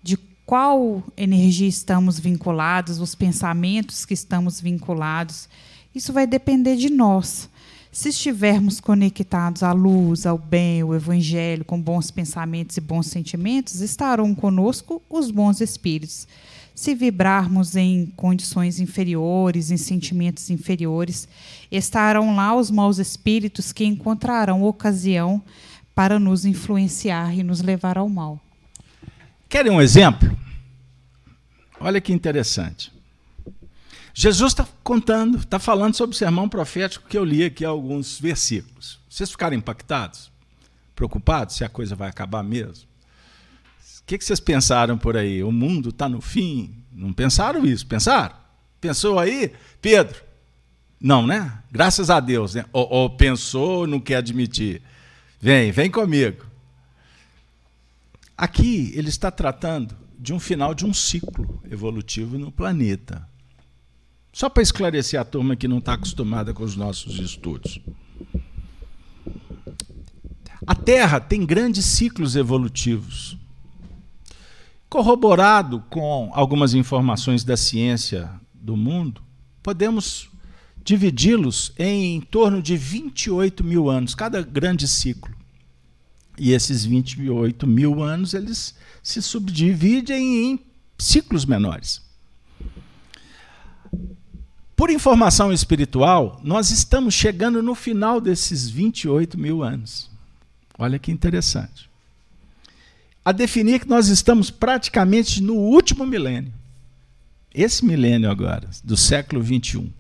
[0.03, 5.49] de qual energia estamos vinculados, os pensamentos que estamos vinculados.
[5.95, 7.49] Isso vai depender de nós.
[7.93, 13.81] Se estivermos conectados à luz, ao bem, ao evangelho, com bons pensamentos e bons sentimentos,
[13.81, 16.27] estarão conosco os bons espíritos.
[16.81, 21.29] Se vibrarmos em condições inferiores, em sentimentos inferiores,
[21.71, 25.43] estarão lá os maus espíritos que encontrarão ocasião
[25.95, 28.41] para nos influenciar e nos levar ao mal.
[29.47, 30.35] Querem um exemplo?
[31.79, 32.91] Olha que interessante.
[34.15, 38.99] Jesus está contando, está falando sobre o sermão profético que eu li aqui alguns versículos.
[39.07, 40.33] Vocês ficaram impactados?
[40.97, 42.90] Preocupados se a coisa vai acabar mesmo?
[44.11, 45.41] Que, que vocês pensaram por aí?
[45.41, 46.83] O mundo está no fim?
[46.93, 47.87] Não pensaram isso?
[47.87, 48.35] Pensaram?
[48.81, 50.21] Pensou aí, Pedro?
[51.01, 51.63] Não, né?
[51.71, 52.57] Graças a Deus.
[52.57, 52.65] Né?
[52.73, 54.83] Ou, ou pensou, não quer admitir.
[55.41, 56.45] Vem, vem comigo.
[58.37, 63.25] Aqui ele está tratando de um final de um ciclo evolutivo no planeta.
[64.33, 67.81] Só para esclarecer a turma que não está acostumada com os nossos estudos.
[70.67, 73.39] A Terra tem grandes ciclos evolutivos.
[74.91, 79.23] Corroborado com algumas informações da ciência do mundo,
[79.63, 80.29] podemos
[80.83, 85.33] dividi-los em, em torno de 28 mil anos, cada grande ciclo.
[86.37, 90.61] E esses 28 mil anos eles se subdividem em
[90.99, 92.03] ciclos menores.
[94.75, 100.11] Por informação espiritual, nós estamos chegando no final desses 28 mil anos.
[100.77, 101.90] Olha que interessante.
[103.25, 106.53] A definir que nós estamos praticamente no último milênio.
[107.53, 109.91] Esse milênio agora, do século 21,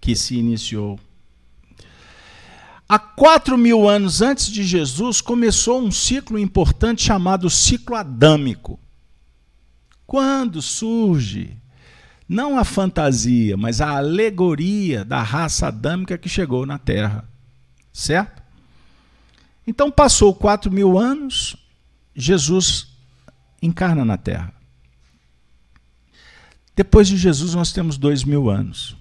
[0.00, 1.00] que se iniciou.
[2.88, 8.78] Há quatro mil anos antes de Jesus, começou um ciclo importante chamado ciclo adâmico.
[10.06, 11.56] Quando surge
[12.28, 17.28] não a fantasia, mas a alegoria da raça adâmica que chegou na Terra.
[17.92, 18.42] Certo?
[19.66, 21.56] Então passou quatro mil anos,
[22.14, 22.88] Jesus
[23.60, 24.52] encarna na Terra.
[26.74, 28.96] Depois de Jesus, nós temos dois mil anos.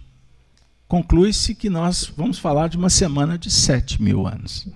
[0.87, 4.67] Conclui-se que nós vamos falar de uma semana de sete mil anos.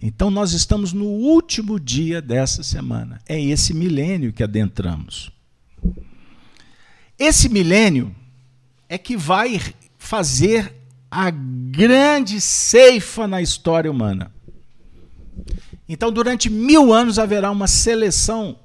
[0.00, 3.20] Então, nós estamos no último dia dessa semana.
[3.28, 5.30] É esse milênio que adentramos.
[7.18, 8.14] Esse milênio
[8.88, 9.60] é que vai
[9.98, 10.72] fazer
[11.10, 14.32] a grande ceifa na história humana.
[15.88, 18.58] Então, durante mil anos haverá uma seleção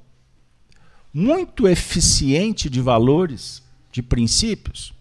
[1.14, 4.94] muito eficiente de valores, de princípios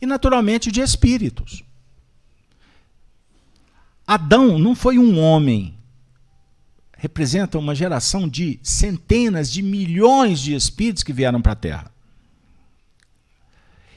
[0.00, 1.62] e, naturalmente, de espíritos.
[4.06, 5.78] Adão não foi um homem,
[6.96, 11.92] representa uma geração de centenas de milhões de espíritos que vieram para a Terra.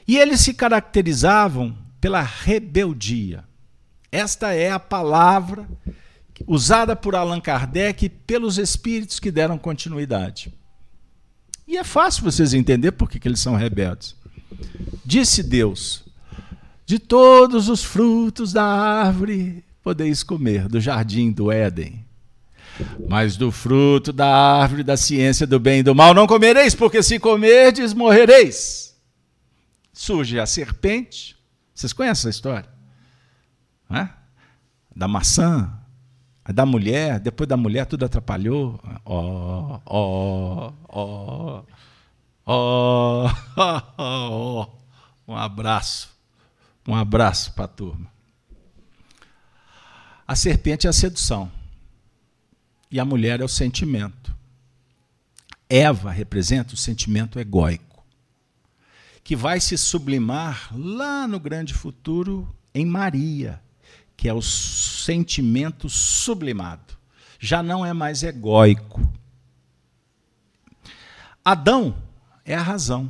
[0.06, 3.44] E eles se caracterizavam pela rebeldia.
[4.10, 5.68] Esta é a palavra
[6.46, 10.52] usada por Allan Kardec pelos espíritos que deram continuidade.
[11.66, 14.16] E é fácil vocês entenderem por que eles são rebeldes.
[15.04, 16.04] Disse Deus:
[16.86, 22.04] De todos os frutos da árvore podeis comer, do jardim do Éden.
[23.08, 27.02] Mas do fruto da árvore da ciência do bem e do mal não comereis, porque
[27.02, 28.88] se comerdes, morrereis
[29.98, 31.36] surge a serpente.
[31.74, 32.68] Vocês conhecem essa história?
[33.90, 34.08] É?
[34.94, 35.77] Da maçã,
[36.52, 38.80] da mulher, depois da mulher tudo atrapalhou.
[39.04, 40.72] Ó, ó,
[42.46, 43.32] ó,
[43.96, 44.68] ó,
[45.26, 46.10] Um abraço.
[46.86, 48.10] Um abraço para a turma.
[50.26, 51.50] A serpente é a sedução.
[52.90, 54.34] E a mulher é o sentimento.
[55.68, 57.88] Eva representa o sentimento egóico
[59.28, 63.60] que vai se sublimar lá no grande futuro em Maria,
[64.18, 66.98] que é o sentimento sublimado.
[67.38, 69.00] Já não é mais egóico.
[71.44, 71.96] Adão
[72.44, 73.08] é a razão.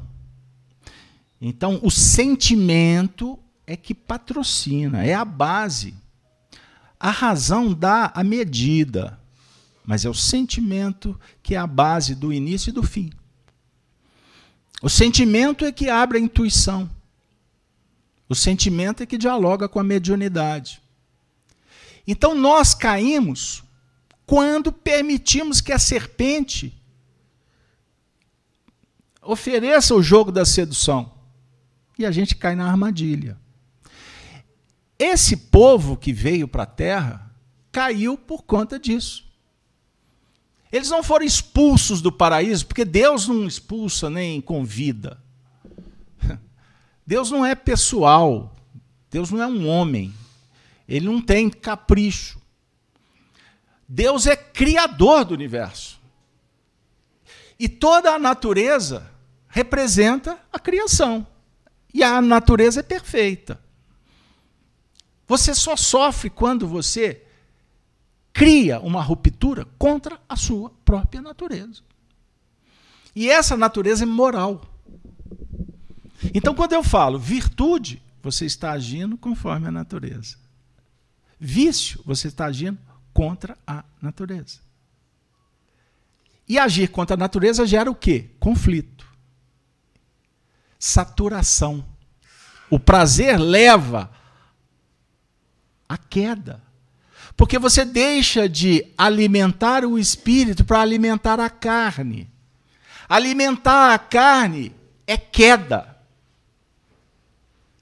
[1.40, 5.94] Então, o sentimento é que patrocina, é a base.
[7.00, 9.18] A razão dá a medida,
[9.86, 13.10] mas é o sentimento que é a base do início e do fim.
[14.82, 16.88] O sentimento é que abre a intuição.
[18.28, 20.82] O sentimento é que dialoga com a mediunidade.
[22.10, 23.62] Então nós caímos
[24.24, 26.74] quando permitimos que a serpente
[29.22, 31.12] ofereça o jogo da sedução.
[31.98, 33.38] E a gente cai na armadilha.
[34.98, 37.30] Esse povo que veio para a terra
[37.70, 39.28] caiu por conta disso.
[40.72, 45.22] Eles não foram expulsos do paraíso, porque Deus não expulsa nem convida.
[47.06, 48.56] Deus não é pessoal.
[49.10, 50.14] Deus não é um homem.
[50.88, 52.40] Ele não tem capricho.
[53.86, 56.00] Deus é criador do universo.
[57.58, 59.10] E toda a natureza
[59.48, 61.26] representa a criação.
[61.92, 63.60] E a natureza é perfeita.
[65.26, 67.22] Você só sofre quando você
[68.32, 71.82] cria uma ruptura contra a sua própria natureza.
[73.14, 74.62] E essa natureza é moral.
[76.32, 80.36] Então, quando eu falo virtude, você está agindo conforme a natureza.
[81.40, 82.78] Vício, você está agindo
[83.12, 84.58] contra a natureza.
[86.48, 88.30] E agir contra a natureza gera o quê?
[88.40, 89.06] Conflito.
[90.78, 91.84] Saturação.
[92.70, 94.10] O prazer leva
[95.88, 96.62] à queda.
[97.36, 102.28] Porque você deixa de alimentar o espírito para alimentar a carne.
[103.08, 104.74] Alimentar a carne
[105.06, 105.98] é queda.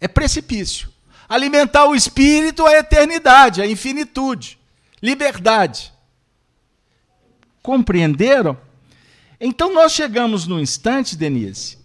[0.01, 0.96] É precipício.
[1.29, 4.59] Alimentar o espírito é eternidade, é infinitude,
[5.03, 5.93] liberdade.
[7.63, 8.57] Compreenderam?
[9.41, 11.79] Então nós chegamos num instante, Denise,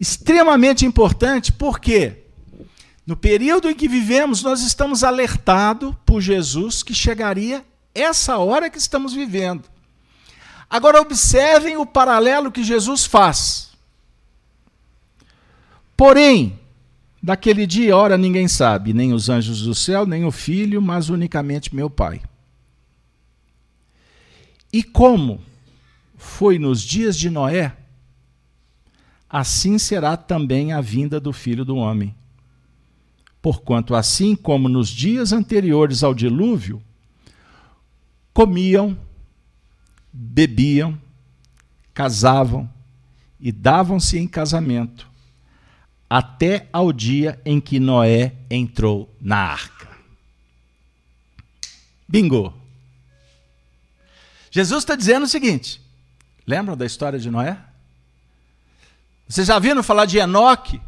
[0.00, 2.24] extremamente importante, porque
[3.06, 8.78] no período em que vivemos, nós estamos alertados por Jesus que chegaria essa hora que
[8.78, 9.64] estamos vivendo.
[10.68, 13.70] Agora observem o paralelo que Jesus faz.
[15.96, 16.58] Porém,
[17.22, 21.74] daquele dia, ora ninguém sabe, nem os anjos do céu, nem o filho, mas unicamente
[21.74, 22.20] meu Pai.
[24.72, 25.40] E como
[26.16, 27.76] foi nos dias de Noé,
[29.28, 32.14] assim será também a vinda do filho do homem.
[33.40, 36.82] Porquanto, assim como nos dias anteriores ao dilúvio,
[38.34, 38.96] comiam,
[40.12, 40.98] bebiam,
[41.94, 42.68] casavam
[43.40, 45.07] e davam-se em casamento,
[46.08, 49.88] até ao dia em que Noé entrou na arca.
[52.08, 52.54] Bingo!
[54.50, 55.80] Jesus está dizendo o seguinte:
[56.46, 57.58] lembram da história de Noé?
[59.28, 60.80] Vocês já viram falar de Enoque?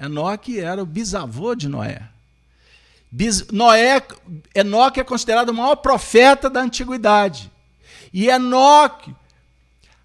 [0.00, 2.08] Enoque era o bisavô de Noé.
[3.52, 4.02] Noé,
[4.54, 7.50] Enoque é considerado o maior profeta da antiguidade.
[8.12, 9.14] E Enoque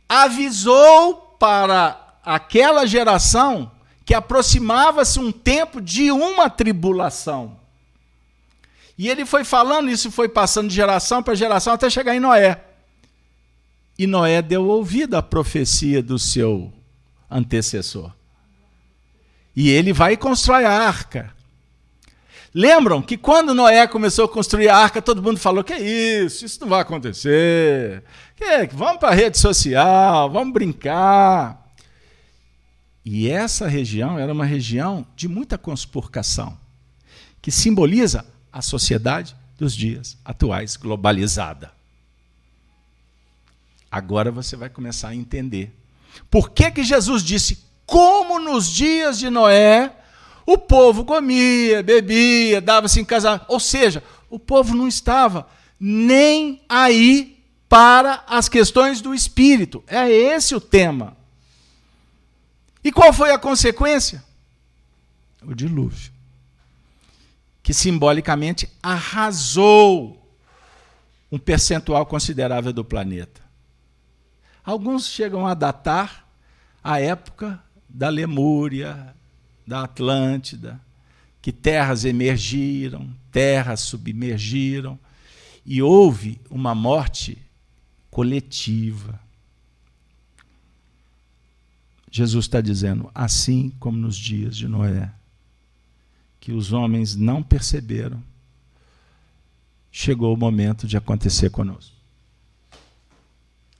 [0.09, 3.71] avisou para aquela geração
[4.05, 7.57] que aproximava-se um tempo de uma tribulação.
[8.97, 12.61] E ele foi falando, isso foi passando de geração para geração até chegar em Noé.
[13.97, 16.71] E Noé deu ouvido à profecia do seu
[17.29, 18.11] antecessor.
[19.55, 21.33] E ele vai e constrói a arca.
[22.53, 26.45] Lembram que quando Noé começou a construir a arca, todo mundo falou: que é isso?
[26.45, 28.03] Isso não vai acontecer.
[28.35, 31.62] Que, vamos para a rede social, vamos brincar.
[33.05, 36.57] E essa região era uma região de muita conspurcação,
[37.41, 41.71] que simboliza a sociedade dos dias atuais, globalizada.
[43.91, 45.71] Agora você vai começar a entender.
[46.29, 49.93] Por que, que Jesus disse: como nos dias de Noé,
[50.45, 53.45] o povo comia, bebia, dava-se em casamento.
[53.47, 55.47] Ou seja, o povo não estava
[55.79, 57.37] nem aí
[57.69, 59.83] para as questões do espírito.
[59.87, 61.15] É esse o tema.
[62.83, 64.23] E qual foi a consequência?
[65.41, 66.11] O dilúvio.
[67.61, 70.19] Que simbolicamente arrasou
[71.31, 73.41] um percentual considerável do planeta.
[74.63, 76.27] Alguns chegam a datar
[76.83, 79.15] a época da Lemúria,
[79.65, 80.79] da Atlântida,
[81.41, 84.99] que terras emergiram, terras submergiram,
[85.65, 87.37] e houve uma morte
[88.11, 89.19] coletiva.
[92.15, 95.11] Jesus está dizendo, assim como nos dias de Noé,
[96.39, 98.23] que os homens não perceberam,
[99.91, 101.95] chegou o momento de acontecer conosco.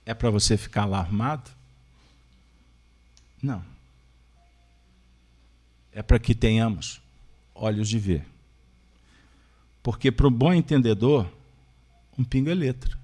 [0.04, 1.50] É para você ficar alarmado?
[3.40, 3.74] Não
[5.94, 7.00] é para que tenhamos
[7.54, 8.26] olhos de ver.
[9.82, 11.30] Porque para o bom entendedor,
[12.18, 12.98] um pingo é letra.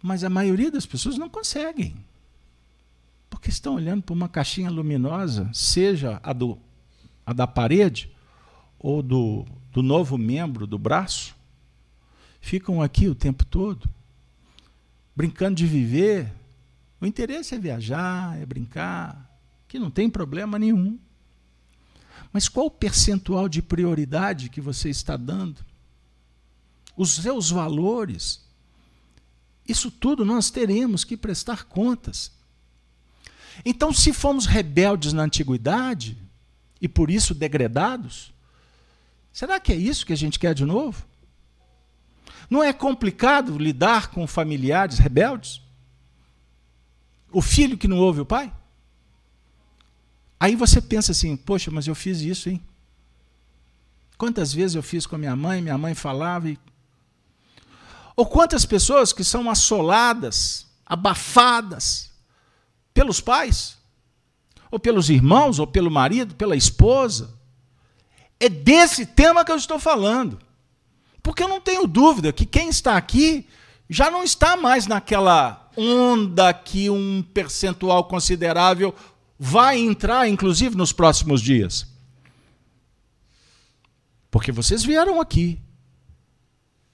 [0.00, 1.96] Mas a maioria das pessoas não conseguem.
[3.46, 6.58] Porque estão olhando para uma caixinha luminosa, seja a, do,
[7.24, 8.10] a da parede
[8.76, 11.32] ou do, do novo membro do braço.
[12.40, 13.88] Ficam aqui o tempo todo,
[15.14, 16.32] brincando de viver.
[17.00, 20.98] O interesse é viajar, é brincar, que não tem problema nenhum.
[22.32, 25.64] Mas qual o percentual de prioridade que você está dando?
[26.96, 28.44] Os seus valores?
[29.68, 32.34] Isso tudo nós teremos que prestar contas.
[33.64, 36.16] Então, se fomos rebeldes na antiguidade
[36.80, 38.32] e por isso degradados,
[39.32, 41.04] será que é isso que a gente quer de novo?
[42.48, 45.60] Não é complicado lidar com familiares rebeldes?
[47.32, 48.52] O filho que não ouve o pai?
[50.38, 52.62] Aí você pensa assim: poxa, mas eu fiz isso, hein?
[54.16, 56.58] Quantas vezes eu fiz com a minha mãe, minha mãe falava e.
[58.14, 62.15] Ou quantas pessoas que são assoladas, abafadas
[62.96, 63.76] pelos pais,
[64.70, 67.38] ou pelos irmãos, ou pelo marido, pela esposa.
[68.40, 70.38] É desse tema que eu estou falando.
[71.22, 73.46] Porque eu não tenho dúvida que quem está aqui
[73.90, 78.94] já não está mais naquela onda que um percentual considerável
[79.38, 81.86] vai entrar, inclusive nos próximos dias.
[84.30, 85.60] Porque vocês vieram aqui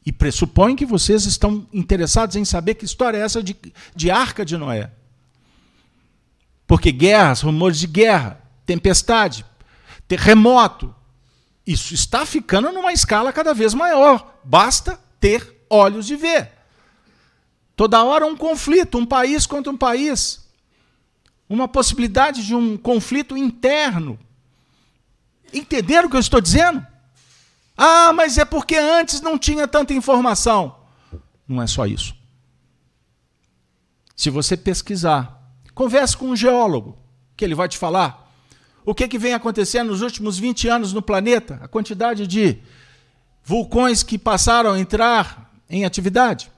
[0.05, 3.57] e pressupõe que vocês estão interessados em saber que história é essa de,
[3.95, 4.91] de arca de Noé.
[6.73, 9.45] Porque guerras, rumores de guerra, tempestade,
[10.09, 10.95] terremoto,
[11.67, 14.41] isso está ficando numa escala cada vez maior.
[14.43, 16.51] Basta ter olhos de ver.
[17.77, 20.49] Toda hora um conflito, um país contra um país.
[21.47, 24.19] Uma possibilidade de um conflito interno.
[25.53, 26.87] Entenderam o que eu estou dizendo?
[27.77, 30.75] Ah, mas é porque antes não tinha tanta informação.
[31.47, 32.17] Não é só isso.
[34.17, 35.42] Se você pesquisar,
[35.75, 36.99] converse com um geólogo,
[37.37, 38.23] que ele vai te falar
[38.85, 42.59] o que, que vem acontecendo nos últimos 20 anos no planeta, a quantidade de
[43.45, 46.51] vulcões que passaram a entrar em atividade.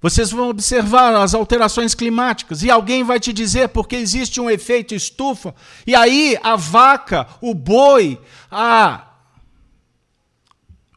[0.00, 4.94] Vocês vão observar as alterações climáticas e alguém vai te dizer porque existe um efeito
[4.94, 5.54] estufa.
[5.86, 9.12] E aí a vaca, o boi, a.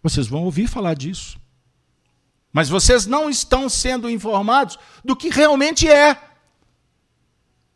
[0.03, 1.39] Vocês vão ouvir falar disso.
[2.57, 6.19] Mas vocês não estão sendo informados do que realmente é.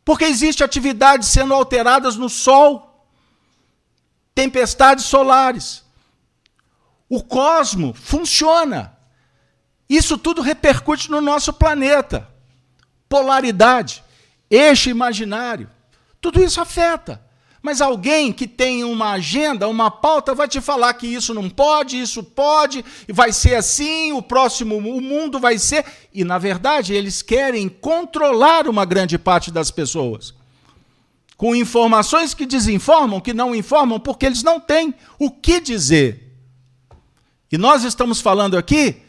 [0.04, 3.06] Porque existe atividades sendo alteradas no Sol,
[4.34, 5.84] tempestades solares.
[7.08, 8.98] O cosmo funciona.
[9.88, 12.28] Isso tudo repercute no nosso planeta.
[13.08, 14.02] Polaridade,
[14.50, 15.70] eixo imaginário,
[16.20, 17.24] tudo isso afeta.
[17.62, 22.00] Mas alguém que tem uma agenda, uma pauta, vai te falar que isso não pode,
[22.00, 25.84] isso pode, e vai ser assim, o próximo, o mundo vai ser.
[26.12, 30.34] E, na verdade, eles querem controlar uma grande parte das pessoas.
[31.36, 36.32] Com informações que desinformam, que não informam, porque eles não têm o que dizer.
[37.50, 39.02] E nós estamos falando aqui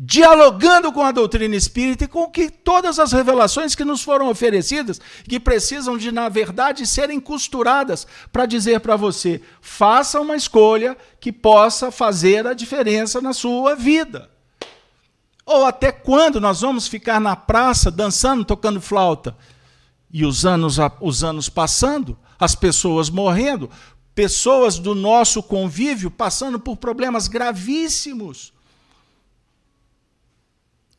[0.00, 5.00] dialogando com a doutrina espírita e com que todas as revelações que nos foram oferecidas,
[5.28, 11.32] que precisam de, na verdade, serem costuradas para dizer para você: faça uma escolha que
[11.32, 14.30] possa fazer a diferença na sua vida.
[15.44, 19.36] Ou até quando nós vamos ficar na praça dançando, tocando flauta?
[20.12, 23.68] E os anos, os anos passando, as pessoas morrendo,
[24.14, 28.52] pessoas do nosso convívio passando por problemas gravíssimos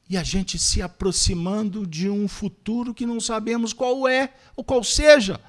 [0.09, 4.83] e a gente se aproximando de um futuro que não sabemos qual é ou qual
[4.83, 5.39] seja.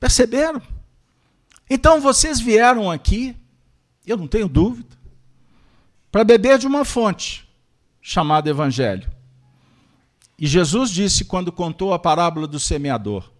[0.00, 0.62] Perceberam?
[1.68, 3.36] Então vocês vieram aqui,
[4.06, 4.96] eu não tenho dúvida,
[6.10, 7.46] para beber de uma fonte
[8.00, 9.06] chamada Evangelho.
[10.38, 13.30] E Jesus disse quando contou a parábola do semeador: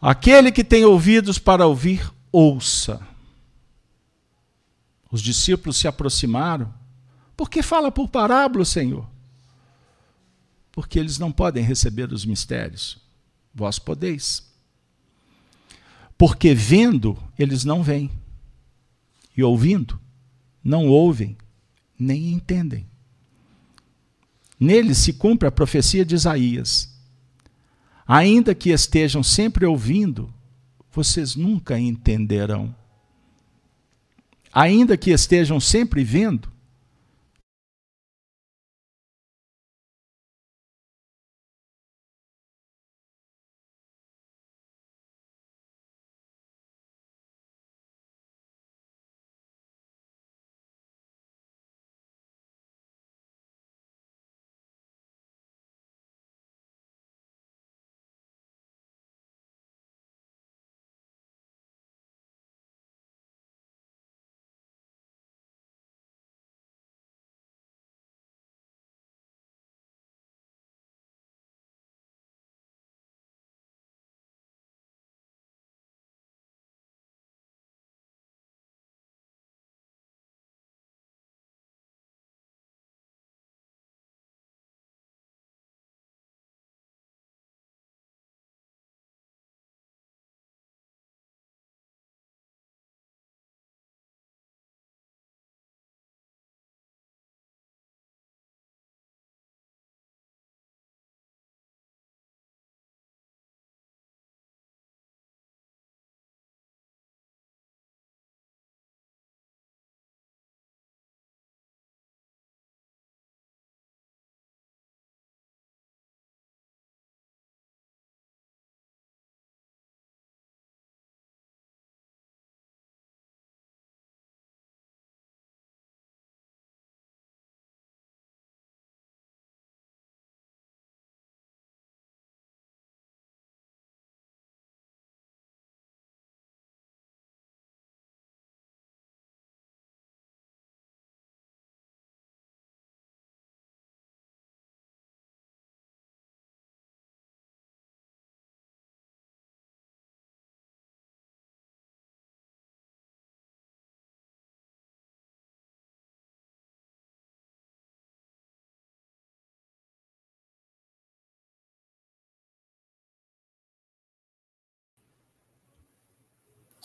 [0.00, 3.04] Aquele que tem ouvidos para ouvir, ouça.
[5.10, 6.72] Os discípulos se aproximaram
[7.36, 9.06] por que fala por parábola, Senhor?
[10.70, 12.98] Porque eles não podem receber os mistérios.
[13.54, 14.50] Vós podeis.
[16.16, 18.10] Porque vendo, eles não veem.
[19.36, 20.00] E ouvindo,
[20.62, 21.36] não ouvem,
[21.98, 22.86] nem entendem.
[24.60, 26.88] Neles se cumpre a profecia de Isaías.
[28.06, 30.32] Ainda que estejam sempre ouvindo,
[30.90, 32.74] vocês nunca entenderão.
[34.52, 36.51] Ainda que estejam sempre vendo,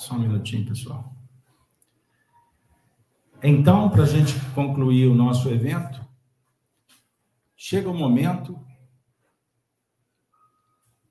[0.08, 1.14] Só um minutinho, pessoal.
[3.44, 6.02] Então, para a gente concluir o nosso evento,
[7.58, 8.58] chega o momento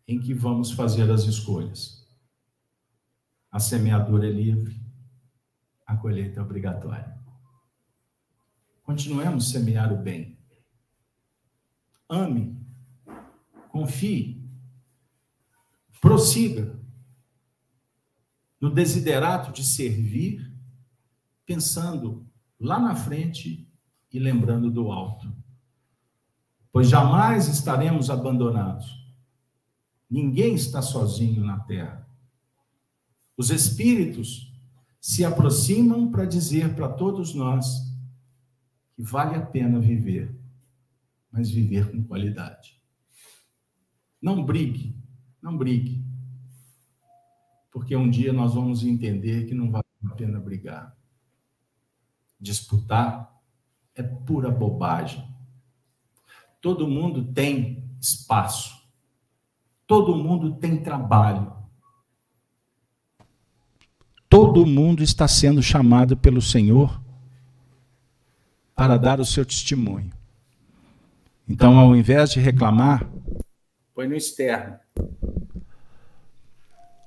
[0.09, 2.09] em que vamos fazer as escolhas.
[3.53, 4.81] A semeadura é livre,
[5.87, 7.21] a colheita é obrigatória.
[8.83, 10.39] Continuemos semear o bem.
[12.09, 12.59] Ame,
[13.69, 14.43] confie,
[16.01, 16.76] prossiga
[18.61, 20.53] no desiderato de servir,
[21.45, 22.27] pensando
[22.59, 23.69] lá na frente
[24.13, 25.33] e lembrando do alto.
[26.73, 29.07] Pois jamais estaremos abandonados
[30.09, 32.09] Ninguém está sozinho na terra.
[33.37, 34.53] Os espíritos
[35.01, 37.93] se aproximam para dizer para todos nós
[38.95, 40.35] que vale a pena viver,
[41.31, 42.81] mas viver com qualidade.
[44.23, 44.97] Não brigue,
[45.43, 46.06] não brigue.
[47.77, 50.97] Porque um dia nós vamos entender que não vale a pena brigar.
[52.41, 53.31] Disputar
[53.95, 55.23] é pura bobagem.
[56.63, 58.77] Todo mundo tem espaço
[59.87, 61.53] Todo mundo tem trabalho.
[64.29, 67.01] Todo mundo está sendo chamado pelo Senhor
[68.75, 70.11] para dar o seu testemunho.
[71.49, 73.09] Então, ao invés de reclamar,
[73.95, 74.77] põe no externo.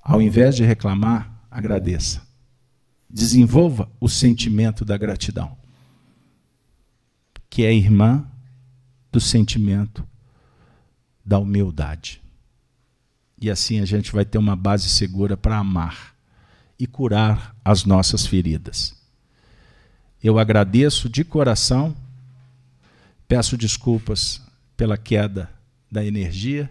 [0.09, 2.27] Ao invés de reclamar, agradeça.
[3.07, 5.55] Desenvolva o sentimento da gratidão,
[7.47, 8.27] que é irmã
[9.11, 10.03] do sentimento
[11.23, 12.23] da humildade.
[13.39, 16.15] E assim a gente vai ter uma base segura para amar
[16.79, 18.99] e curar as nossas feridas.
[20.23, 21.95] Eu agradeço de coração,
[23.27, 24.41] peço desculpas
[24.75, 25.51] pela queda
[25.91, 26.67] da energia,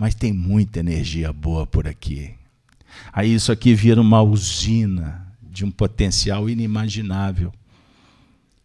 [0.00, 2.34] mas tem muita energia boa por aqui.
[3.12, 7.52] Aí isso aqui vira uma usina de um potencial inimaginável.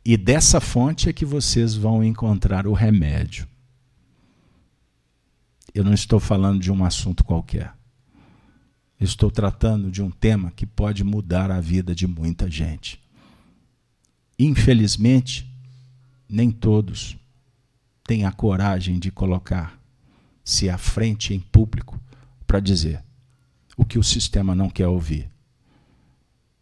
[0.05, 3.45] E dessa fonte é que vocês vão encontrar o remédio.
[5.73, 7.73] Eu não estou falando de um assunto qualquer.
[8.97, 12.97] estou tratando de um tema que pode mudar a vida de muita gente.
[14.39, 15.45] Infelizmente,
[16.29, 17.17] nem todos
[18.05, 19.11] têm a coragem de
[20.45, 21.99] colocar-se à frente em público
[22.45, 23.03] para dizer
[23.75, 25.29] o que o sistema não quer ouvir.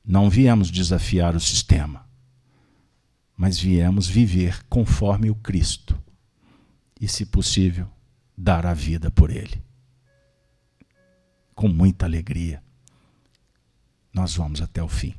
[0.04, 2.06] Não viemos desafiar o sistema,
[3.38, 6.00] mas viemos viver conforme o Cristo.
[7.00, 7.88] E, se possível,
[8.38, 9.62] dar a vida por Ele.
[11.54, 12.64] Com muita alegria.
[14.14, 15.14] Nós vamos até o fim.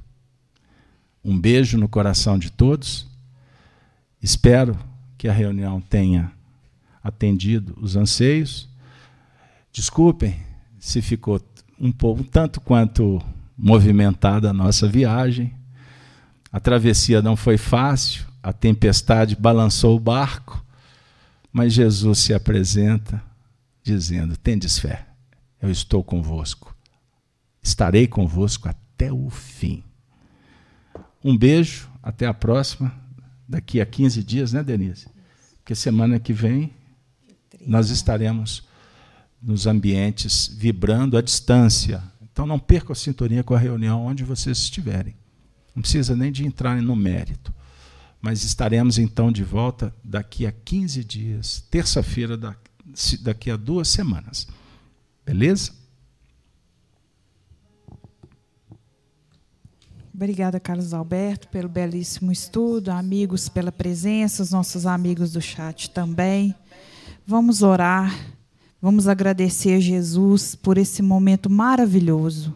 [1.23, 3.07] Um beijo no coração de todos.
[4.23, 4.78] Espero
[5.19, 6.32] que a reunião tenha
[7.05, 8.66] atendido os anseios.
[9.70, 10.40] Desculpem
[10.78, 11.39] se ficou
[11.78, 13.22] um pouco tanto quanto
[13.56, 15.55] movimentada a nossa viagem.
[16.51, 20.64] A travessia não foi fácil, a tempestade balançou o barco,
[21.52, 23.22] mas Jesus se apresenta
[23.82, 25.06] dizendo: Tendes fé,
[25.60, 26.74] eu estou convosco.
[27.62, 29.82] Estarei convosco até o fim.
[31.22, 32.93] Um beijo, até a próxima.
[33.48, 35.06] Daqui a 15 dias, né, Denise?
[35.56, 36.72] Porque semana que vem
[37.66, 38.65] nós estaremos
[39.43, 42.03] nos ambientes vibrando à distância.
[42.23, 45.15] Então não perca a sintonia com a reunião onde vocês estiverem.
[45.74, 47.53] Não precisa nem de entrar no mérito
[48.24, 52.39] mas estaremos então de volta daqui a 15 dias, terça-feira,
[53.20, 54.49] daqui a duas semanas.
[55.27, 55.73] Beleza?
[60.15, 66.55] Obrigada, Carlos Alberto, pelo belíssimo estudo, amigos pela presença, os nossos amigos do chat também.
[67.27, 68.15] Vamos orar,
[68.83, 72.55] vamos agradecer a Jesus por esse momento maravilhoso,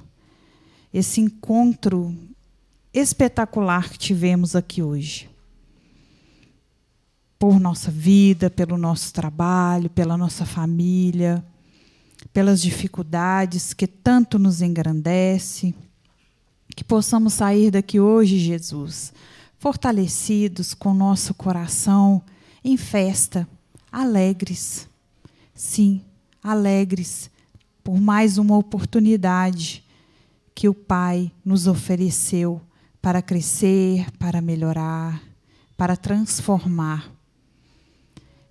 [0.93, 2.15] esse encontro
[2.93, 5.31] espetacular que tivemos aqui hoje.
[7.39, 11.43] Por nossa vida, pelo nosso trabalho, pela nossa família,
[12.31, 15.75] pelas dificuldades que tanto nos engrandece.
[16.77, 19.15] Que possamos sair daqui hoje, Jesus,
[19.59, 22.23] fortalecidos com nosso coração
[22.63, 23.49] em festa,
[23.91, 24.89] alegres.
[25.55, 26.03] Sim,
[26.43, 27.31] alegres
[27.89, 29.83] por mais uma oportunidade
[30.55, 32.61] que o Pai nos ofereceu
[33.01, 35.23] para crescer, para melhorar,
[35.75, 37.11] para transformar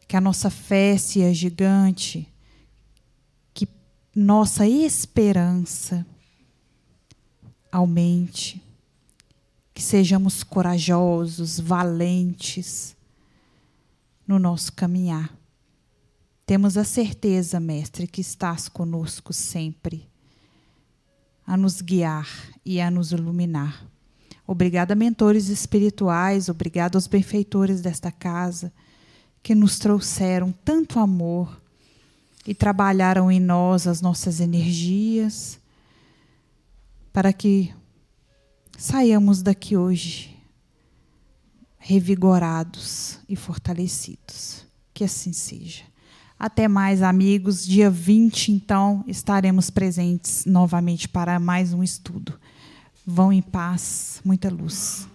[0.07, 2.27] que a nossa fé seja gigante,
[3.53, 3.67] que
[4.15, 6.03] nossa esperança
[7.71, 8.59] aumente,
[9.71, 12.96] que sejamos corajosos, valentes
[14.27, 15.33] no nosso caminhar.
[16.45, 20.07] Temos a certeza, Mestre, que estás conosco sempre.
[21.47, 22.27] a nos guiar
[22.65, 23.87] e a nos iluminar.
[24.45, 28.71] Obrigada, mentores espirituais, obrigada aos benfeitores desta casa
[29.41, 31.61] que nos trouxeram tanto amor
[32.45, 35.57] e trabalharam em nós as nossas energias
[37.13, 37.73] para que
[38.77, 40.36] saiamos daqui hoje
[41.87, 44.65] revigorados e fortalecidos.
[44.93, 45.83] Que assim seja.
[46.37, 47.65] Até mais, amigos.
[47.65, 52.37] Dia 20, então, estaremos presentes novamente para mais um estudo.
[53.05, 55.07] Vão em paz, muita luz.